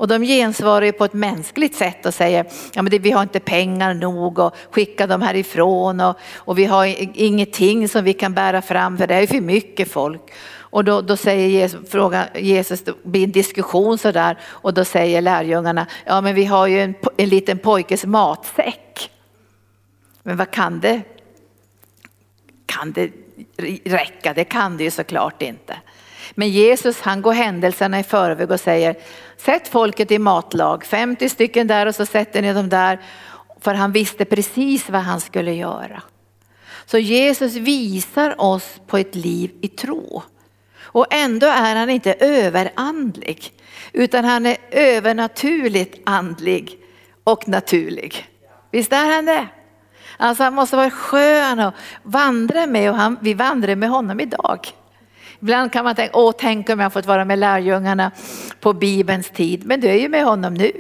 [0.01, 3.21] Och de gensvarar ju på ett mänskligt sätt och säger, ja men det, vi har
[3.21, 6.85] inte pengar nog och skicka dem härifrån och, och vi har
[7.19, 10.21] ingenting som vi kan bära fram för det är för mycket folk.
[10.53, 15.21] Och då, då säger Jesus, fråga, Jesus, det blir en diskussion sådär och då säger
[15.21, 19.11] lärjungarna, ja men vi har ju en, en liten pojkes matsäck.
[20.23, 21.01] Men vad kan det?
[22.65, 23.11] Kan det
[23.83, 24.33] räcka?
[24.33, 25.77] Det kan det ju såklart inte.
[26.31, 28.95] Men Jesus han går händelserna i förväg och säger
[29.37, 32.99] sätt folket i matlag, 50 stycken där och så sätter ni dem där.
[33.61, 36.01] För han visste precis vad han skulle göra.
[36.85, 40.23] Så Jesus visar oss på ett liv i tro.
[40.93, 43.53] Och ändå är han inte överandlig
[43.93, 46.77] utan han är övernaturligt andlig
[47.23, 48.27] och naturlig.
[48.71, 49.47] Visst är han det?
[50.17, 54.67] Alltså han måste vara skön att vandra med och han, vi vandrar med honom idag.
[55.41, 58.11] Ibland kan man tänka, åh tänk om jag fått vara med lärjungarna
[58.59, 60.71] på Bibelns tid, men du är ju med honom nu.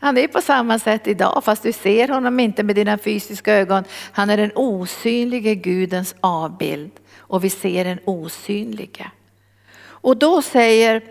[0.00, 3.84] Han är på samma sätt idag fast du ser honom inte med dina fysiska ögon.
[4.12, 9.10] Han är den osynlige Gudens avbild och vi ser den osynlige.
[9.82, 11.02] Och då säger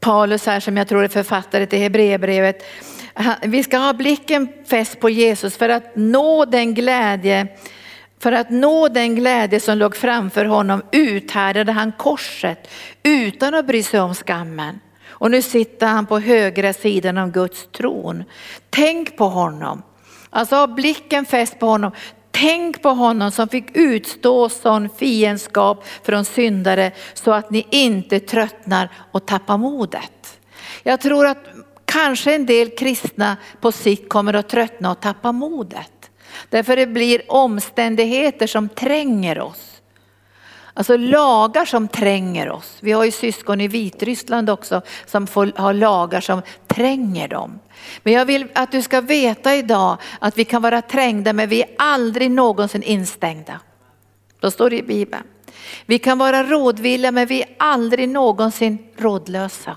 [0.00, 2.64] Paulus här som jag tror är författare till Hebreerbrevet
[3.42, 7.46] vi ska ha blicken fäst på Jesus för att nå den glädje
[8.22, 12.68] för att nå den glädje som låg framför honom uthärdade han korset
[13.02, 14.80] utan att bry sig om skammen.
[15.08, 18.24] Och nu sitter han på högra sidan av Guds tron.
[18.70, 19.82] Tänk på honom.
[20.30, 21.92] Alltså ha blicken fäst på honom.
[22.30, 28.88] Tänk på honom som fick utstå sån fiendskap från syndare så att ni inte tröttnar
[29.12, 30.40] och tappar modet.
[30.82, 31.38] Jag tror att
[31.92, 35.99] Kanske en del kristna på sikt kommer att tröttna och tappa modet.
[36.48, 39.70] Därför det blir omständigheter som tränger oss.
[40.74, 42.76] Alltså lagar som tränger oss.
[42.80, 47.60] Vi har ju syskon i Vitryssland också som får, har lagar som tränger dem.
[48.02, 51.62] Men jag vill att du ska veta idag att vi kan vara trängda men vi
[51.62, 53.60] är aldrig någonsin instängda.
[54.40, 55.24] Då står det i Bibeln.
[55.86, 59.76] Vi kan vara rådvilla men vi är aldrig någonsin rådlösa.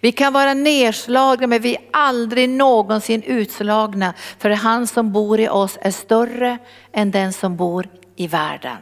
[0.00, 5.48] Vi kan vara nedslagna men vi är aldrig någonsin utslagna för han som bor i
[5.48, 6.58] oss är större
[6.92, 8.76] än den som bor i världen.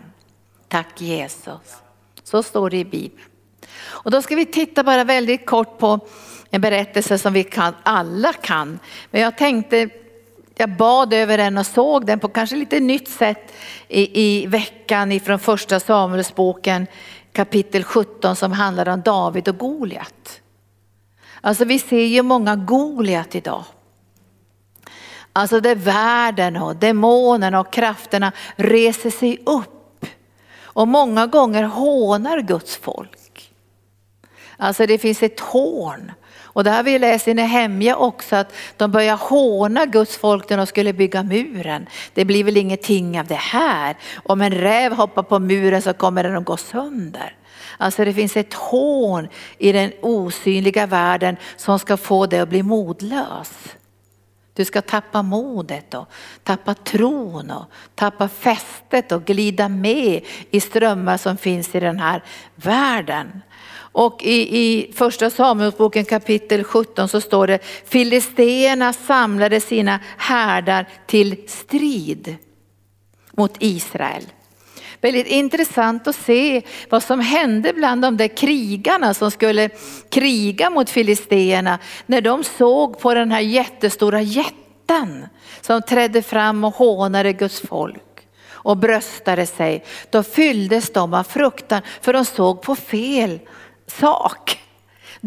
[0.68, 1.76] Tack Jesus.
[2.24, 3.24] Så står det i Bibeln.
[3.78, 6.00] Och då ska vi titta bara väldigt kort på
[6.50, 8.78] en berättelse som vi kan, alla kan.
[9.10, 9.88] Men jag tänkte,
[10.54, 13.52] jag bad över den och såg den på kanske lite nytt sätt
[13.88, 16.86] i, i veckan ifrån första Samuelsboken
[17.32, 20.40] kapitel 17 som handlar om David och Goliat.
[21.40, 23.64] Alltså vi ser ju många Goliat idag.
[25.32, 30.06] Alltså där världen och demonerna och krafterna reser sig upp
[30.62, 33.52] och många gånger hånar Guds folk.
[34.56, 36.12] Alltså det finns ett hån.
[36.42, 40.56] Och det har vi läst i Nehemja också att de börjar håna Guds folk när
[40.56, 41.86] de skulle bygga muren.
[42.14, 43.96] Det blir väl ingenting av det här.
[44.24, 47.36] Om en räv hoppar på muren så kommer den att gå sönder.
[47.78, 52.62] Alltså det finns ett hån i den osynliga världen som ska få dig att bli
[52.62, 53.52] modlös.
[54.54, 56.08] Du ska tappa modet och
[56.42, 62.22] tappa tron och tappa fästet och glida med i strömmar som finns i den här
[62.54, 63.42] världen.
[63.96, 71.48] Och i, i första Samuelsboken kapitel 17 så står det Filisteerna samlade sina härdar till
[71.48, 72.36] strid
[73.32, 74.22] mot Israel.
[75.00, 79.68] Väldigt intressant att se vad som hände bland de där krigarna som skulle
[80.10, 85.26] kriga mot filisteerna när de såg på den här jättestora jätten
[85.60, 88.02] som trädde fram och hånade Guds folk
[88.48, 89.84] och bröstade sig.
[90.10, 93.40] Då fylldes de av fruktan för de såg på fel
[93.86, 94.60] sak.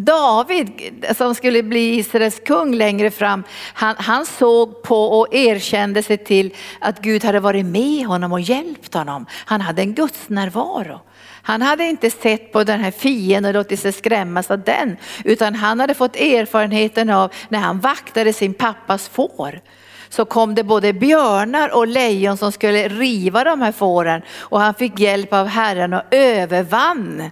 [0.05, 6.17] David som skulle bli Israels kung längre fram, han, han, såg på och erkände sig
[6.17, 9.25] till att Gud hade varit med honom och hjälpt honom.
[9.45, 11.01] Han hade en Guds närvaro.
[11.41, 15.55] Han hade inte sett på den här fienden och låtit sig skrämmas av den, utan
[15.55, 19.61] han hade fått erfarenheten av när han vaktade sin pappas får
[20.09, 24.73] så kom det både björnar och lejon som skulle riva de här fåren och han
[24.73, 27.31] fick hjälp av Herren och övervann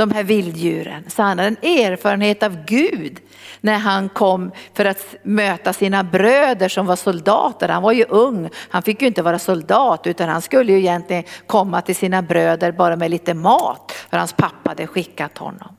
[0.00, 1.04] de här vilddjuren.
[1.08, 3.20] Så han hade en erfarenhet av Gud
[3.60, 7.68] när han kom för att möta sina bröder som var soldater.
[7.68, 11.24] Han var ju ung, han fick ju inte vara soldat utan han skulle ju egentligen
[11.46, 15.76] komma till sina bröder bara med lite mat för hans pappa hade skickat honom.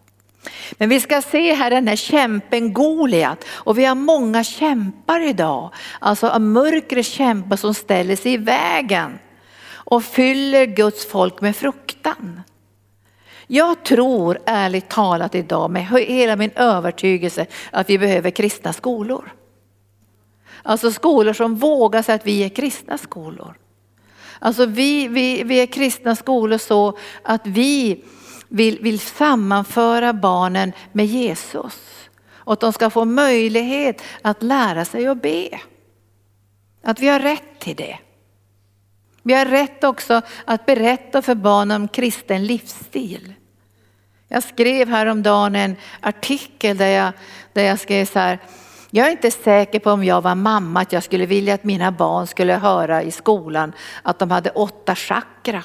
[0.72, 5.74] Men vi ska se här den här kämpen Goliat och vi har många kämpar idag.
[6.00, 9.20] Alltså mörkre kämpar som ställer sig i vägen
[9.72, 12.42] och fyller Guds folk med fruktan.
[13.54, 19.34] Jag tror ärligt talat idag med hela min övertygelse att vi behöver kristna skolor.
[20.64, 23.58] Alltså skolor som vågar säga att vi är kristna skolor.
[24.40, 28.04] Alltså vi, vi, vi är kristna skolor så att vi
[28.48, 32.10] vill, vill sammanföra barnen med Jesus.
[32.32, 35.60] Och att de ska få möjlighet att lära sig att be.
[36.84, 38.00] Att vi har rätt till det.
[39.24, 43.34] Vi har rätt också att berätta för barnen om kristen livsstil.
[44.34, 47.14] Jag skrev häromdagen en artikel där jag,
[47.54, 48.40] där jag skrev så här,
[48.90, 51.92] jag är inte säker på om jag var mamma att jag skulle vilja att mina
[51.92, 55.64] barn skulle höra i skolan att de hade åtta chakra.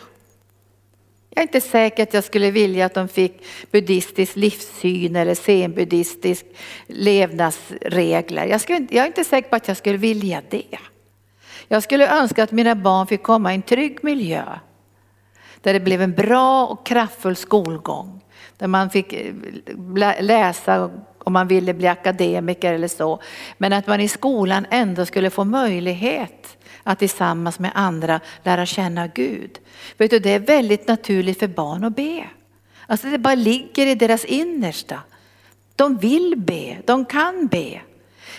[1.31, 6.47] Jag är inte säker att jag skulle vilja att de fick buddhistisk livssyn eller zenbuddhistisk
[6.87, 8.47] levnadsregler.
[8.47, 10.79] Jag, skulle, jag är inte säker på att jag skulle vilja det.
[11.69, 14.45] Jag skulle önska att mina barn fick komma i en trygg miljö
[15.61, 18.16] där det blev en bra och kraftfull skolgång.
[18.59, 19.35] Där man fick eh,
[20.21, 23.21] läsa om man ville bli akademiker eller så.
[23.59, 29.07] Men att man i skolan ändå skulle få möjlighet att tillsammans med andra lära känna
[29.07, 29.59] Gud.
[29.97, 32.25] Vet du, det är väldigt naturligt för barn att be.
[32.87, 35.01] Alltså det bara ligger i deras innersta.
[35.77, 37.81] De vill be, de kan be.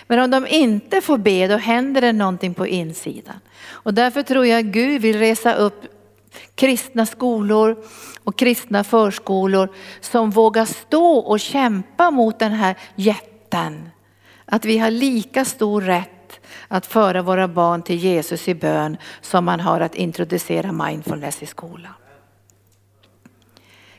[0.08, 3.40] Men om de inte får be då händer det någonting på insidan.
[3.70, 5.84] Och därför tror jag att Gud vill resa upp
[6.56, 7.84] kristna skolor
[8.24, 9.70] och kristna förskolor
[10.02, 13.90] som vågar stå och kämpa mot den här jätten.
[14.46, 19.46] Att vi har lika stor rätt att föra våra barn till Jesus i bön som
[19.46, 21.94] man har att introducera mindfulness i skolan.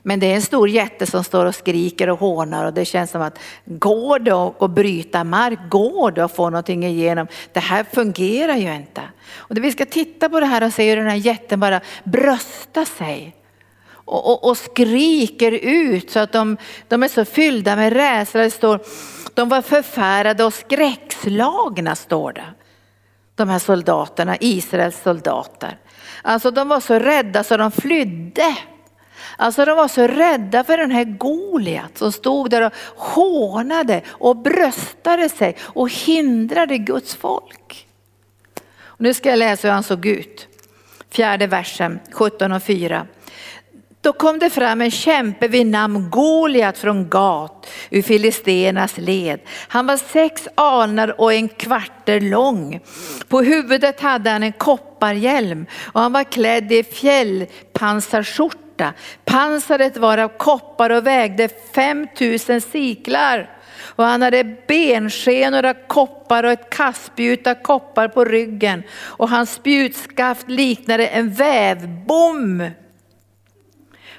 [0.03, 3.11] Men det är en stor jätte som står och skriker och hånar och det känns
[3.11, 5.59] som att går det att bryta mark?
[5.71, 7.27] Går det att få någonting igenom?
[7.53, 9.03] Det här fungerar ju inte.
[9.37, 12.85] Och vi ska titta på det här och se hur den här jätten bara bröstar
[12.85, 13.35] sig.
[14.09, 16.57] Och, och, och, skriker ut så att de,
[16.89, 18.41] de är så fyllda med rädsla.
[18.41, 18.81] Det står,
[19.35, 22.45] de var förfärade och skräckslagna står det.
[23.35, 25.79] De här soldaterna, Israels soldater.
[26.23, 28.57] Alltså de var så rädda så de flydde.
[29.41, 34.37] Alltså de var så rädda för den här Goliat som stod där och hånade och
[34.37, 37.87] bröstade sig och hindrade Guds folk.
[38.81, 40.49] Och nu ska jag läsa hur han såg ut.
[41.11, 43.07] Fjärde versen, 17 och 4.
[44.01, 49.41] Då kom det fram en kämpe vid namn Goliat från Gat ur filisternas led.
[49.69, 52.81] Han var sex alnar och en kvarter lång.
[53.29, 58.68] På huvudet hade han en kopparhjälm och han var klädd i fjällpansarskjorta.
[59.25, 63.51] Pansaret var av koppar och vägde 5000 siklar.
[63.81, 68.83] Och han hade benskenor av koppar och ett kastspjut av koppar på ryggen.
[69.01, 72.71] Och hans spjutskaft liknade en vävbom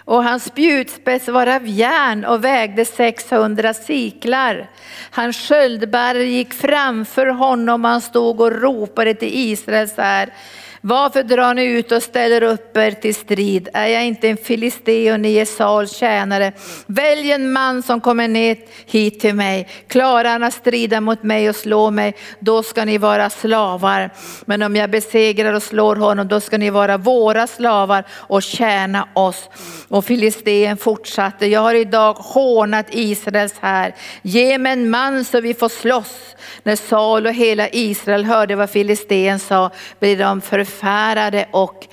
[0.09, 4.69] och hans spjutspets var av järn och vägde 600 siklar.
[5.11, 10.33] Hans sköldbärare gick framför honom och han stod och ropade till Israels här.
[10.81, 13.69] Varför drar ni ut och ställer upp er till strid?
[13.73, 16.53] Är jag inte en filiste och ni är Sauls tjänare?
[16.85, 19.67] Välj en man som kommer ner hit till mig.
[19.87, 24.09] Klarar han att strida mot mig och slå mig, då ska ni vara slavar.
[24.45, 29.07] Men om jag besegrar och slår honom, då ska ni vara våra slavar och tjäna
[29.13, 29.49] oss.
[29.87, 33.95] Och filisteen fortsatte, jag har idag hånat Israels här.
[34.21, 36.35] Ge mig en man så vi får slåss.
[36.63, 41.87] När Saul och hela Israel hörde vad filisteen sa, blev de för förfärade och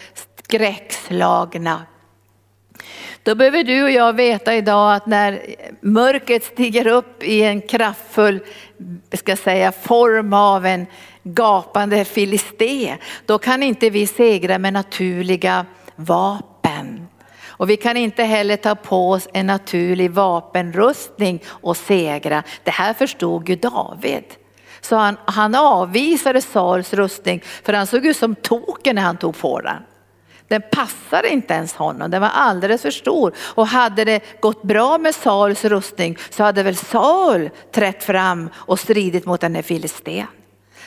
[0.44, 1.82] skräckslagna.
[3.22, 5.40] Då behöver du och jag veta idag att när
[5.80, 8.40] mörkret stiger upp i en kraftfull
[9.12, 10.86] ska säga, form av en
[11.22, 12.96] gapande filisté,
[13.26, 15.66] då kan inte vi segra med naturliga
[15.96, 17.08] vapen.
[17.46, 22.42] Och vi kan inte heller ta på oss en naturlig vapenrustning och segra.
[22.64, 24.24] Det här förstod ju David.
[24.88, 29.38] Så han, han avvisade Sauls rustning för han såg ut som token när han tog
[29.38, 29.82] på den.
[30.48, 33.34] Den passade inte ens honom, den var alldeles för stor.
[33.38, 38.80] Och hade det gått bra med Sauls rustning så hade väl Saul trätt fram och
[38.80, 40.26] stridit mot den här filisten.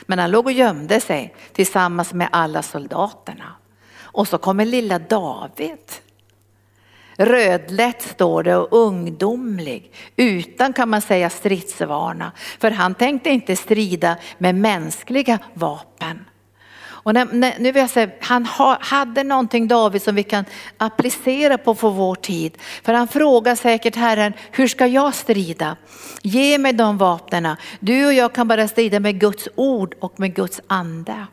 [0.02, 3.52] Men han låg och gömde sig tillsammans med alla soldaterna.
[4.02, 5.78] Och så kommer lilla David.
[7.20, 12.32] Rödlätt står det och ungdomlig, utan kan man säga stridsvana.
[12.58, 16.24] För han tänkte inte strida med mänskliga vapen.
[17.02, 20.44] Och när, när, nu vill jag säga, han ha, hade någonting David som vi kan
[20.76, 22.58] applicera på för vår tid.
[22.82, 25.76] För han frågar säkert Herren, hur ska jag strida?
[26.22, 27.56] Ge mig de vapnen.
[27.80, 31.26] Du och jag kan bara strida med Guds ord och med Guds ande.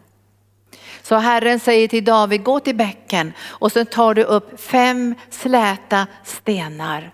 [1.08, 6.08] Så Herren säger till David, gå till bäcken och så tar du upp fem släta
[6.24, 7.12] stenar.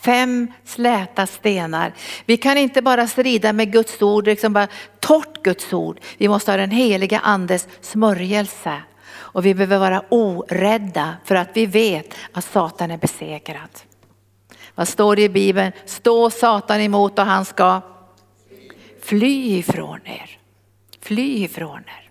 [0.00, 1.92] Fem släta stenar.
[2.24, 4.68] Vi kan inte bara strida med Guds ord, liksom bara
[5.00, 6.00] torrt Guds ord.
[6.16, 8.82] Vi måste ha den heliga andes smörjelse.
[9.10, 13.70] Och vi behöver vara orädda för att vi vet att Satan är besegrad.
[14.74, 15.72] Vad står det i Bibeln?
[15.86, 17.80] Stå Satan emot och han ska
[19.02, 20.38] fly ifrån er.
[21.00, 22.07] Fly ifrån er.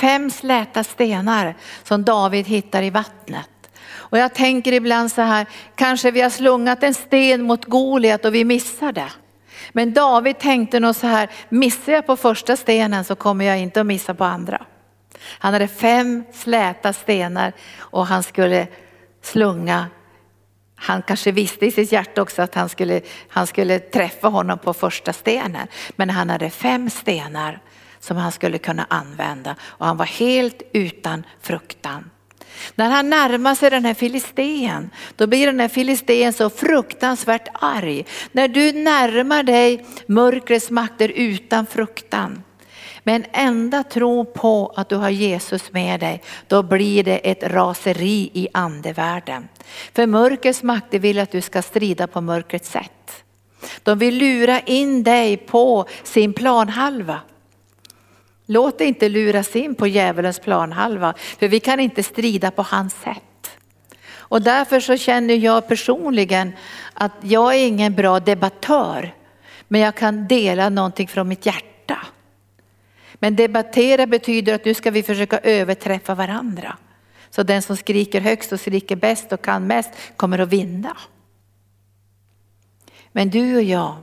[0.00, 3.48] Fem släta stenar som David hittar i vattnet.
[3.92, 8.34] Och jag tänker ibland så här, kanske vi har slungat en sten mot Goliat och
[8.34, 9.12] vi missar det.
[9.72, 13.80] Men David tänkte nog så här, missar jag på första stenen så kommer jag inte
[13.80, 14.66] att missa på andra.
[15.38, 18.66] Han hade fem släta stenar och han skulle
[19.22, 19.86] slunga
[20.82, 24.72] han kanske visste i sitt hjärta också att han skulle, han skulle träffa honom på
[24.72, 25.68] första stenen.
[25.96, 27.60] Men han hade fem stenar
[28.00, 32.10] som han skulle kunna använda och han var helt utan fruktan.
[32.74, 38.06] När han närmar sig den här filisteen, då blir den här filisteen så fruktansvärt arg.
[38.32, 42.42] När du närmar dig mörkrets makter utan fruktan,
[43.04, 47.42] med en enda tro på att du har Jesus med dig, då blir det ett
[47.42, 49.48] raseri i andevärlden.
[49.94, 53.24] För mörkrets makter vill att du ska strida på mörkrets sätt.
[53.82, 57.20] De vill lura in dig på sin planhalva.
[58.52, 62.94] Låt dig inte luras in på djävulens planhalva, för vi kan inte strida på hans
[62.94, 63.50] sätt.
[64.12, 66.52] Och därför så känner jag personligen
[66.94, 69.14] att jag är ingen bra debattör,
[69.68, 71.98] men jag kan dela någonting från mitt hjärta.
[73.14, 76.76] Men debattera betyder att nu ska vi försöka överträffa varandra.
[77.30, 80.96] Så den som skriker högst och skriker bäst och kan mest kommer att vinna.
[83.12, 83.96] Men du och jag,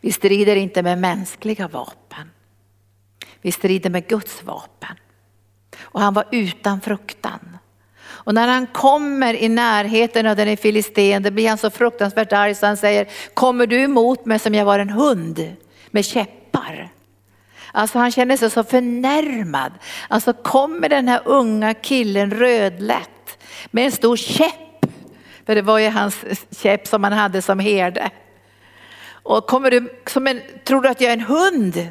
[0.00, 2.07] vi strider inte med mänskliga vapen.
[3.42, 4.96] Vi strider med Guds vapen.
[5.80, 7.58] Och han var utan fruktan.
[8.28, 12.54] Och när han kommer i närheten av den filisten, då blir han så fruktansvärt arg
[12.54, 15.56] så han säger, kommer du emot mig som jag var en hund
[15.90, 16.92] med käppar?
[17.72, 19.72] Alltså han känner sig så förnärmad.
[20.08, 23.38] Alltså kommer den här unga killen rödlätt
[23.70, 24.86] med en stor käpp,
[25.46, 28.10] för det var ju hans käpp som han hade som herde.
[29.10, 31.88] Och kommer du som en, tror du att jag är en hund?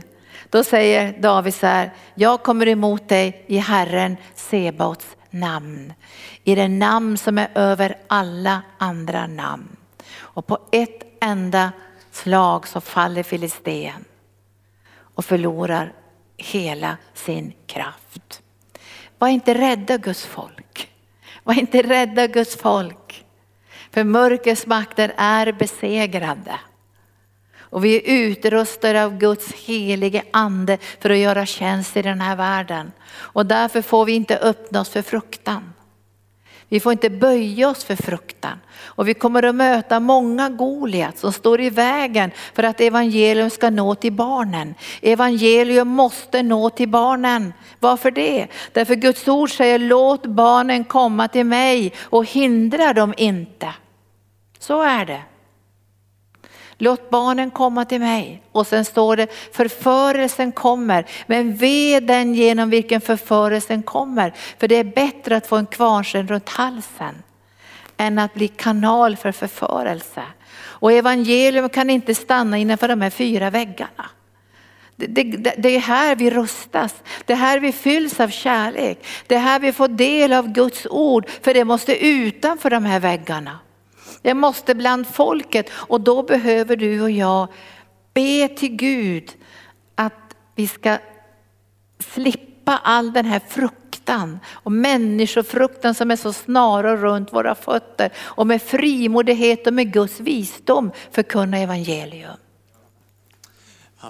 [0.49, 5.93] Då säger David så här, jag kommer emot dig i Herren Sebaots namn.
[6.43, 9.75] I det namn som är över alla andra namn.
[10.15, 11.71] Och på ett enda
[12.11, 14.05] slag så faller filisten
[14.99, 15.93] och förlorar
[16.37, 18.41] hela sin kraft.
[19.17, 20.91] Var inte rädda Guds folk.
[21.43, 23.25] Var inte rädda Guds folk.
[23.91, 26.59] För mörkrets makter är besegrade.
[27.69, 32.35] Och vi är utrustade av Guds helige ande för att göra tjänst i den här
[32.35, 32.91] världen.
[33.09, 35.73] Och därför får vi inte öppna oss för fruktan.
[36.69, 38.59] Vi får inte böja oss för fruktan.
[38.85, 43.69] Och vi kommer att möta många Goliat som står i vägen för att evangelium ska
[43.69, 44.75] nå till barnen.
[45.01, 47.53] Evangelium måste nå till barnen.
[47.79, 48.47] Varför det?
[48.73, 53.73] Därför Guds ord säger låt barnen komma till mig och hindra dem inte.
[54.59, 55.21] Så är det.
[56.77, 58.41] Låt barnen komma till mig.
[58.51, 61.05] Och sen står det förförelsen kommer.
[61.27, 64.33] Men ve den genom vilken förförelsen kommer.
[64.59, 67.15] För det är bättre att få en kvarnsten runt halsen
[67.97, 70.23] än att bli kanal för förförelse.
[70.79, 74.09] Och evangelium kan inte stanna innanför de här fyra väggarna.
[74.95, 79.35] Det, det, det, är här vi rustas, det är här vi fylls av kärlek, det
[79.35, 83.59] är här vi får del av Guds ord, för det måste utanför de här väggarna.
[84.21, 87.47] Jag måste bland folket och då behöver du och jag
[88.13, 89.31] be till Gud
[89.95, 90.97] att vi ska
[91.99, 98.47] slippa all den här fruktan och människofruktan som är så snara runt våra fötter och
[98.47, 102.37] med frimodighet och med Guds visdom förkunna evangelium.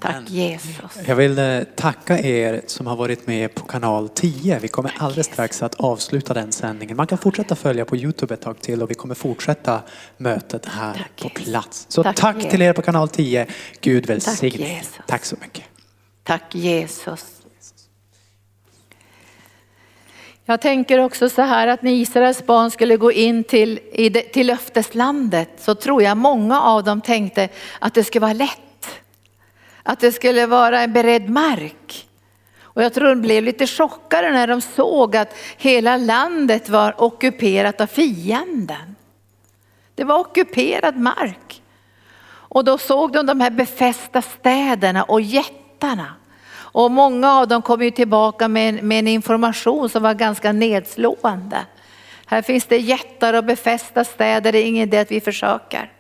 [0.02, 0.98] Tack Jesus.
[1.08, 4.60] Jag vill eh, tacka er som har varit med på kanal 10.
[4.60, 6.98] Vi kommer alldeles strax att avsluta den sändningen.
[6.98, 9.82] Man kan fortsätta följa på Youtube ett tag till och vi kommer fortsätta
[10.18, 11.86] mötet här tack, på plats.
[11.90, 13.46] Så tack, tack till er på kanal 10.
[13.82, 14.84] Gud välsigne er.
[15.08, 15.64] Tack så mycket.
[16.24, 17.26] Tack Jesus.
[20.50, 23.80] Jag tänker också så här att när Israels barn skulle gå in till,
[24.34, 28.62] till löfteslandet så tror jag många av dem tänkte att det skulle vara lätt
[29.88, 32.08] att det skulle vara en beredd mark.
[32.62, 37.82] Och jag tror de blev lite chockade när de såg att hela landet var ockuperat
[37.82, 38.96] av fienden.
[39.96, 41.62] Det var ockuperad mark.
[42.28, 46.14] Och då såg de de här befästa städerna och jättarna.
[46.54, 51.66] Och många av dem kom ju tillbaka med, med en information som var ganska nedslående.
[52.26, 55.92] Här finns det jättar och befästa städer, det är ingen idé att vi försöker.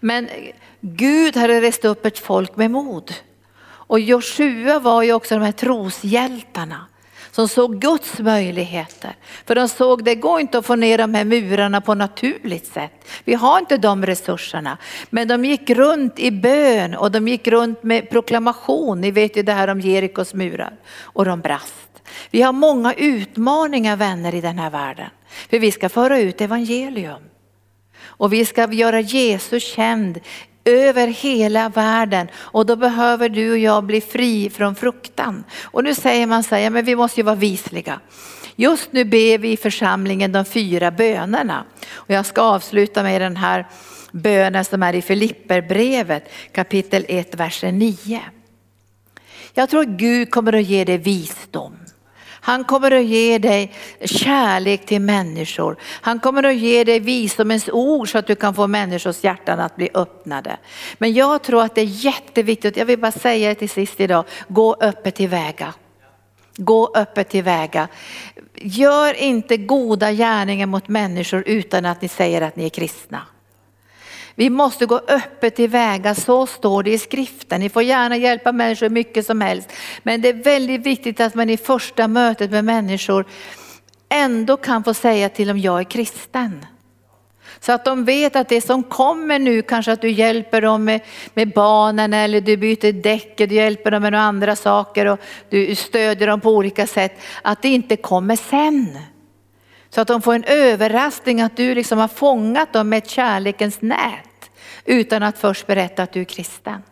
[0.00, 0.28] Men
[0.80, 3.14] Gud hade rest upp ett folk med mod.
[3.62, 6.86] Och Joshua var ju också de här troshjältarna
[7.30, 9.16] som såg Guds möjligheter.
[9.46, 13.08] För de såg det går inte att få ner de här murarna på naturligt sätt.
[13.24, 14.78] Vi har inte de resurserna.
[15.10, 19.00] Men de gick runt i bön och de gick runt med proklamation.
[19.00, 20.72] Ni vet ju det här om Jerikos murar.
[21.00, 22.02] Och de brast.
[22.30, 25.10] Vi har många utmaningar vänner i den här världen.
[25.50, 27.22] För vi ska föra ut evangelium.
[28.00, 30.20] Och vi ska göra Jesus känd
[30.68, 35.44] över hela världen och då behöver du och jag bli fri från fruktan.
[35.64, 38.00] Och nu säger man så här, men vi måste ju vara visliga.
[38.56, 43.36] Just nu ber vi i församlingen de fyra bönerna och jag ska avsluta med den
[43.36, 43.66] här
[44.12, 48.20] bönen som är i Filipperbrevet kapitel 1, versen 9.
[49.54, 51.76] Jag tror att Gud kommer att ge dig visdom.
[52.48, 55.76] Han kommer att ge dig kärlek till människor.
[55.82, 59.76] Han kommer att ge dig visdomens ord så att du kan få människors hjärtan att
[59.76, 60.58] bli öppnade.
[60.98, 64.24] Men jag tror att det är jätteviktigt, jag vill bara säga det till sist idag,
[64.48, 65.74] gå öppet tillväga.
[66.56, 67.88] Gå öppet tillväga.
[68.54, 73.22] Gör inte goda gärningar mot människor utan att ni säger att ni är kristna.
[74.38, 77.60] Vi måste gå öppet tillväga, så står det i skriften.
[77.60, 79.72] Ni får gärna hjälpa människor mycket som helst.
[80.02, 83.26] Men det är väldigt viktigt att man i första mötet med människor
[84.08, 86.66] ändå kan få säga till dem, jag är kristen.
[87.60, 91.00] Så att de vet att det som kommer nu, kanske att du hjälper dem med,
[91.34, 95.74] med barnen eller du byter däck, du hjälper dem med några andra saker och du
[95.74, 98.98] stödjer dem på olika sätt, att det inte kommer sen.
[99.90, 103.82] Så att de får en överraskning att du liksom har fångat dem med ett kärlekens
[103.82, 104.27] nät
[104.88, 106.82] utan att först berätta att du är kristen.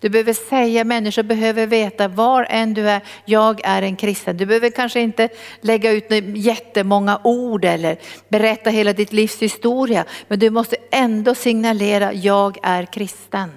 [0.00, 4.36] Du behöver säga, människor behöver veta var än du är, jag är en kristen.
[4.36, 5.28] Du behöver kanske inte
[5.60, 6.04] lägga ut
[6.34, 7.98] jättemånga ord eller
[8.28, 10.04] berätta hela ditt livs historia.
[10.28, 13.50] Men du måste ändå signalera, jag är kristen.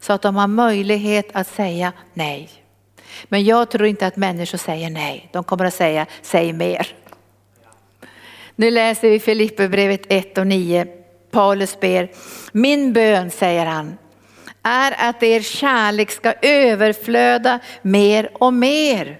[0.00, 2.50] Så att de har möjlighet att säga nej.
[3.24, 5.28] Men jag tror inte att människor säger nej.
[5.32, 6.86] De kommer att säga, säg mer.
[8.56, 11.01] Nu läser vi Filipperbrevet 1 och 9.
[11.32, 12.10] Paulus ber,
[12.52, 13.98] min bön säger han,
[14.62, 19.18] är att er kärlek ska överflöda mer och mer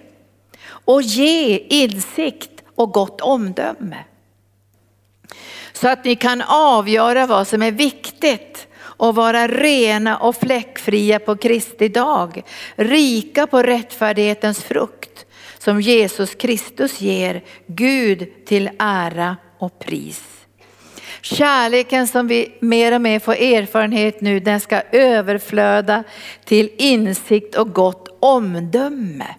[0.65, 4.03] och ge insikt och gott omdöme.
[5.73, 11.35] Så att ni kan avgöra vad som är viktigt och vara rena och fläckfria på
[11.35, 12.43] Kristi dag,
[12.75, 15.25] rika på rättfärdighetens frukt
[15.57, 20.42] som Jesus Kristus ger Gud till ära och pris.
[21.23, 26.03] Kärleken som vi mer och mer får erfarenhet nu, den ska överflöda
[26.45, 29.35] till insikt och gott omdöme.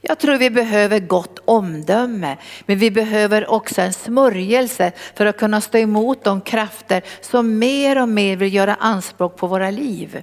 [0.00, 2.36] Jag tror vi behöver gott omdöme,
[2.66, 8.02] men vi behöver också en smörjelse för att kunna stå emot de krafter som mer
[8.02, 10.22] och mer vill göra anspråk på våra liv.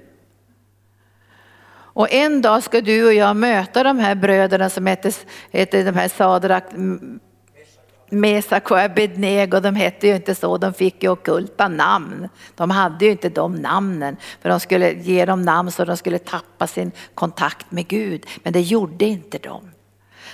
[1.72, 5.14] Och en dag ska du och jag möta de här bröderna som heter,
[5.50, 6.64] heter de här Sadrak,
[8.10, 12.28] Mesak och Abednego, de hette ju inte så, de fick ju okulta namn.
[12.54, 16.18] De hade ju inte de namnen för de skulle ge dem namn så de skulle
[16.18, 18.26] tappa sin kontakt med Gud.
[18.42, 19.70] Men det gjorde inte de.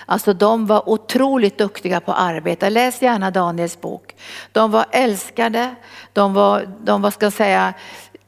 [0.06, 2.68] Alltså de var otroligt duktiga på att arbeta.
[2.68, 4.14] Läs gärna Daniels bok.
[4.52, 5.74] De var älskade,
[6.12, 7.74] de var, de var ska säga,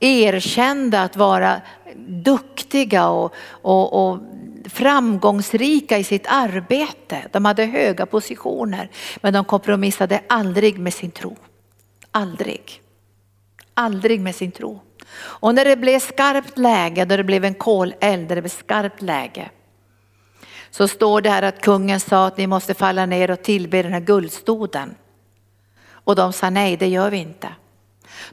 [0.01, 1.61] erkända att vara
[2.09, 4.19] duktiga och, och, och
[4.69, 7.29] framgångsrika i sitt arbete.
[7.33, 8.91] De hade höga positioner
[9.21, 11.37] men de kompromissade aldrig med sin tro.
[12.11, 12.83] Aldrig.
[13.75, 14.81] Aldrig med sin tro.
[15.19, 19.03] Och när det blev skarpt läge, då det blev en koleld, där det blev skarpt
[19.03, 19.51] läge,
[20.71, 23.93] så står det här att kungen sa att ni måste falla ner och tillbe den
[23.93, 24.95] här guldstoden.
[25.91, 27.49] Och de sa nej, det gör vi inte.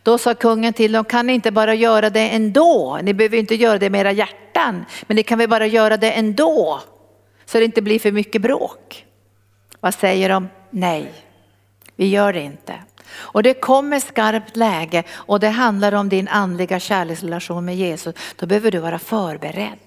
[0.03, 2.99] Då sa kungen till dem, kan ni inte bara göra det ändå?
[3.03, 6.11] Ni behöver inte göra det med era hjärtan, men ni kan väl bara göra det
[6.11, 6.81] ändå?
[7.45, 9.05] Så det inte blir för mycket bråk.
[9.79, 10.47] Vad säger de?
[10.69, 11.11] Nej,
[11.95, 12.73] vi gör det inte.
[13.07, 18.15] Och det kommer skarpt läge och det handlar om din andliga kärleksrelation med Jesus.
[18.35, 19.84] Då behöver du vara förberedd.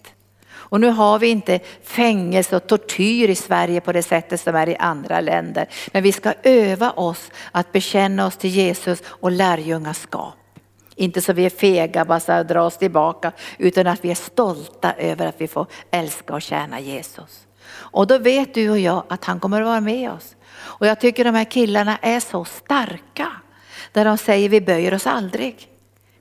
[0.71, 4.69] Och nu har vi inte fängelse och tortyr i Sverige på det sättet som är
[4.69, 5.69] i andra länder.
[5.93, 10.35] Men vi ska öva oss att bekänna oss till Jesus och lärjungaskap.
[10.97, 14.93] Inte så vi är fega, bara så dra oss tillbaka, utan att vi är stolta
[14.93, 17.47] över att vi får älska och tjäna Jesus.
[17.71, 20.37] Och då vet du och jag att han kommer att vara med oss.
[20.59, 23.33] Och jag tycker de här killarna är så starka.
[23.93, 25.69] Där de säger vi böjer oss aldrig.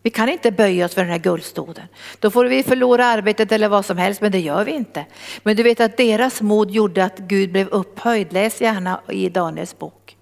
[0.08, 1.88] Vi kan inte böja oss för den här guldstoden.
[2.20, 5.05] Då får vi förlora arbetet eller vad som helst, men det gör vi inte.
[5.43, 8.34] Men du vet att deras mod gjorde att Gud blev upphöjd.
[8.34, 10.18] Läs gärna i Daniels bok.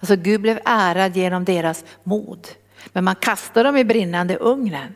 [0.00, 2.48] Alltså Gud blev ärad genom deras mod.
[2.86, 4.94] Men man kastar dem i brinnande ugnen.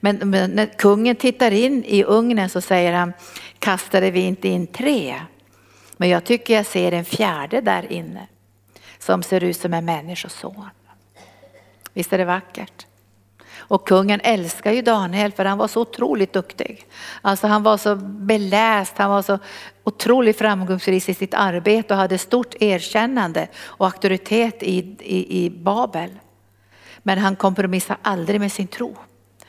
[0.00, 3.12] Men, men när kungen tittar in i ugnen så säger han,
[3.58, 5.20] kastade vi inte in tre?
[5.96, 8.26] Men jag tycker jag ser en fjärde där inne
[8.98, 10.68] som ser ut som en människoson.
[11.92, 12.86] Visst är det vackert?
[13.68, 16.86] Och kungen älskar ju Daniel för han var så otroligt duktig.
[17.22, 19.38] Alltså han var så beläst, han var så
[19.84, 26.10] otroligt framgångsrik i sitt arbete och hade stort erkännande och auktoritet i, i, i Babel.
[27.02, 28.96] Men han kompromissade aldrig med sin tro.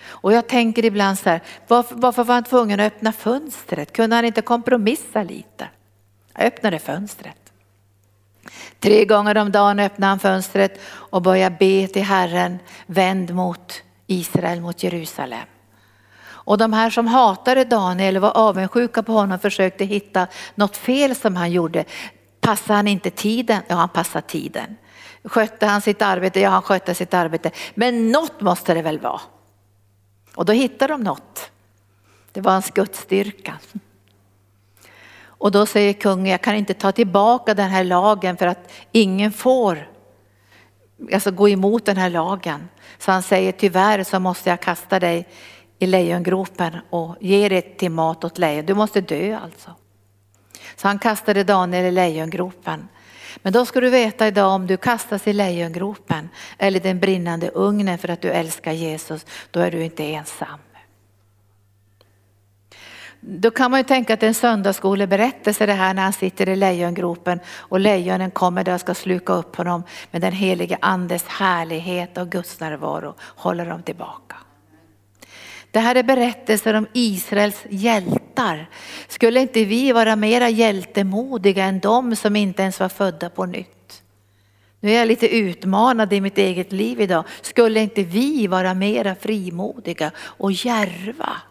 [0.05, 3.93] Och jag tänker ibland så här, varför, varför var han tvungen att öppna fönstret?
[3.93, 5.67] Kunde han inte kompromissa lite?
[6.33, 7.37] Jag öppnade fönstret.
[8.79, 13.83] Tre gånger om dagen öppnade han fönstret och började be till Herren, vänd mot
[14.13, 15.47] Israel mot Jerusalem.
[16.45, 21.15] Och de här som hatade Daniel och var avundsjuka på honom försökte hitta något fel
[21.15, 21.85] som han gjorde.
[22.41, 23.61] Passade han inte tiden?
[23.67, 24.77] Ja, han passade tiden.
[25.23, 26.39] Skötte han sitt arbete?
[26.39, 27.51] Ja, han skötte sitt arbete.
[27.73, 29.21] Men något måste det väl vara?
[30.35, 31.51] Och då hittade de något.
[32.31, 33.57] Det var hans gudsstyrka.
[35.25, 39.31] Och då säger kungen, jag kan inte ta tillbaka den här lagen för att ingen
[39.31, 39.92] får
[41.13, 42.69] alltså gå emot den här lagen.
[42.97, 45.27] Så han säger tyvärr så måste jag kasta dig
[45.79, 48.65] i lejongropen och ge dig till mat åt lejon.
[48.65, 49.75] Du måste dö alltså.
[50.75, 52.87] Så han kastade Daniel i lejongropen.
[53.37, 57.97] Men då ska du veta idag om du kastas i lejongropen eller den brinnande ugnen
[57.97, 60.59] för att du älskar Jesus, då är du inte ensam.
[63.25, 66.49] Då kan man ju tänka att det är en söndagsskoleberättelse det här när han sitter
[66.49, 69.83] i lejongropen och lejonen kommer där och ska sluka upp honom.
[70.11, 74.35] Men den helige andes härlighet och Guds närvaro håller dem tillbaka.
[75.71, 78.69] Det här är berättelser om Israels hjältar.
[79.07, 84.03] Skulle inte vi vara mera hjältemodiga än de som inte ens var födda på nytt?
[84.79, 87.23] Nu är jag lite utmanad i mitt eget liv idag.
[87.41, 91.41] Skulle inte vi vara mera frimodiga och järva?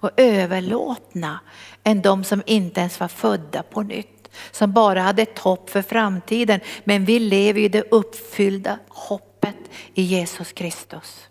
[0.00, 1.40] Och överlåtna
[1.84, 4.28] än de som inte ens var födda på nytt.
[4.50, 6.60] Som bara hade ett hopp för framtiden.
[6.84, 9.56] Men vi lever i det uppfyllda hoppet
[9.94, 11.28] i Jesus Kristus.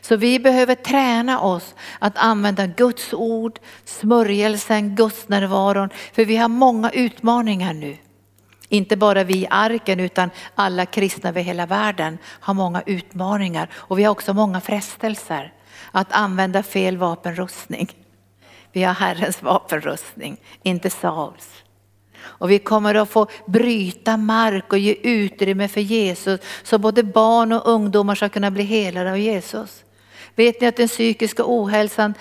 [0.00, 5.88] Så vi behöver träna oss att använda Guds ord, smörjelsen, Guds närvaron.
[6.12, 7.96] För vi har många utmaningar nu.
[8.68, 13.68] Inte bara vi i arken utan alla kristna över hela världen har många utmaningar.
[13.74, 15.52] Och vi har också många frestelser
[15.92, 17.90] att använda fel vapenrustning.
[18.72, 21.48] Vi har Herrens vapenrustning, inte Sauls.
[22.20, 27.52] Och vi kommer att få bryta mark och ge utrymme för Jesus så både barn
[27.52, 29.84] och ungdomar ska kunna bli helade av Jesus.
[30.34, 32.14] Vet ni att den psykiska ohälsan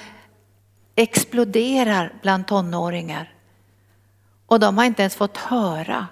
[0.96, 3.34] exploderar bland tonåringar?
[4.46, 6.08] Och de har inte ens fått höra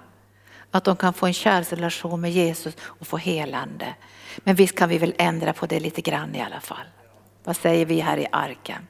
[0.70, 3.94] att de kan få en kärleksrelation med Jesus och få helande.
[4.38, 6.86] Men visst kan vi väl ändra på det lite grann i alla fall.
[7.48, 8.86] Vad säger vi här i arken?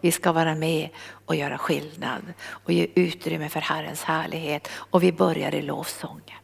[0.00, 0.88] Vi ska vara med
[1.26, 4.68] och göra skillnad och ge utrymme för Herrens härlighet.
[4.72, 6.38] Och vi börjar i lovsången.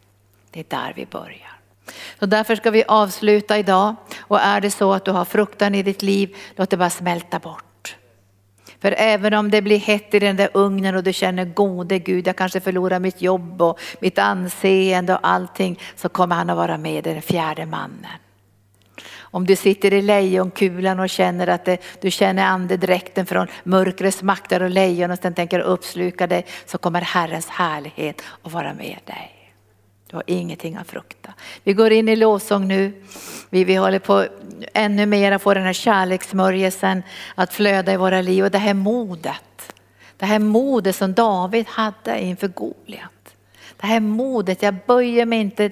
[0.51, 1.59] Det är där vi börjar.
[2.19, 3.95] Så därför ska vi avsluta idag.
[4.19, 7.39] Och är det så att du har fruktan i ditt liv, låt det bara smälta
[7.39, 7.97] bort.
[8.81, 12.27] För även om det blir hett i den där ugnen och du känner gode Gud,
[12.27, 16.79] jag kanske förlorar mitt jobb och mitt anseende och allting, så kommer han att vara
[16.79, 18.19] med den fjärde mannen.
[19.31, 24.63] Om du sitter i lejonkulan och känner att det, du känner andedräkten från mörkrets makter
[24.63, 29.33] och lejon och sen tänker uppsluka dig så kommer Herrens härlighet att vara med dig.
[30.11, 31.33] Du har ingenting att frukta.
[31.65, 33.03] Vi går in i lovsång nu.
[33.51, 34.27] Vi, vi håller på
[34.73, 37.03] ännu mer att få den här kärlekssmörjelsen
[37.35, 39.73] att flöda i våra liv och det här modet.
[40.17, 43.11] Det här modet som David hade inför Goliat.
[43.77, 45.71] Det här modet, jag böjer mig inte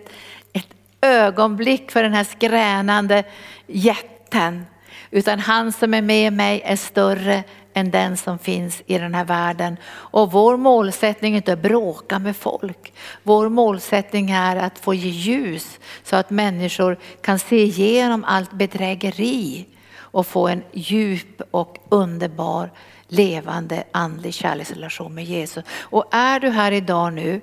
[1.05, 3.25] ögonblick för den här skränande
[3.67, 4.67] jätten.
[5.11, 7.45] Utan han som är med mig är större
[7.75, 9.77] än den som finns i den här världen.
[9.87, 12.93] Och vår målsättning är inte att bråka med folk.
[13.23, 19.67] Vår målsättning är att få ge ljus så att människor kan se igenom allt bedrägeri
[19.97, 22.71] och få en djup och underbar
[23.09, 25.65] levande andlig kärleksrelation med Jesus.
[25.81, 27.41] Och är du här idag nu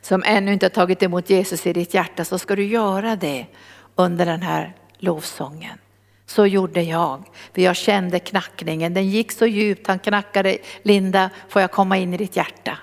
[0.00, 3.46] som ännu inte har tagit emot Jesus i ditt hjärta så ska du göra det
[3.94, 5.78] under den här lovsången.
[6.26, 7.22] Så gjorde jag,
[7.54, 8.94] för jag kände knackningen.
[8.94, 12.78] Den gick så djupt, han knackade, Linda får jag komma in i ditt hjärta?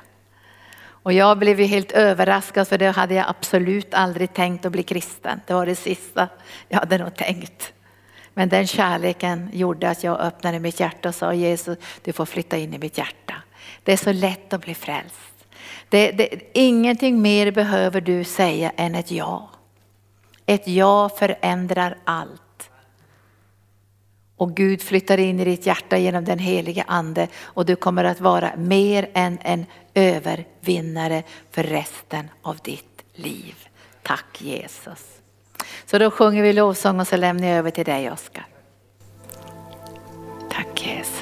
[1.03, 4.83] Och jag blev ju helt överraskad för det hade jag absolut aldrig tänkt att bli
[4.83, 5.41] kristen.
[5.47, 6.27] Det var det sista
[6.67, 7.73] jag hade nog tänkt.
[8.33, 12.57] Men den kärleken gjorde att jag öppnade mitt hjärta och sa Jesus, du får flytta
[12.57, 13.35] in i mitt hjärta.
[13.83, 15.28] Det är så lätt att bli frälst.
[15.89, 19.49] Det, det, ingenting mer behöver du säga än ett ja.
[20.45, 22.69] Ett ja förändrar allt.
[24.37, 28.19] Och Gud flyttar in i ditt hjärta genom den heliga ande och du kommer att
[28.19, 33.55] vara mer än en övervinnare för resten av ditt liv.
[34.03, 35.21] Tack Jesus.
[35.85, 38.47] Så då sjunger vi lovsång och så lämnar jag över till dig Oskar.
[40.49, 41.18] Tack Jesus.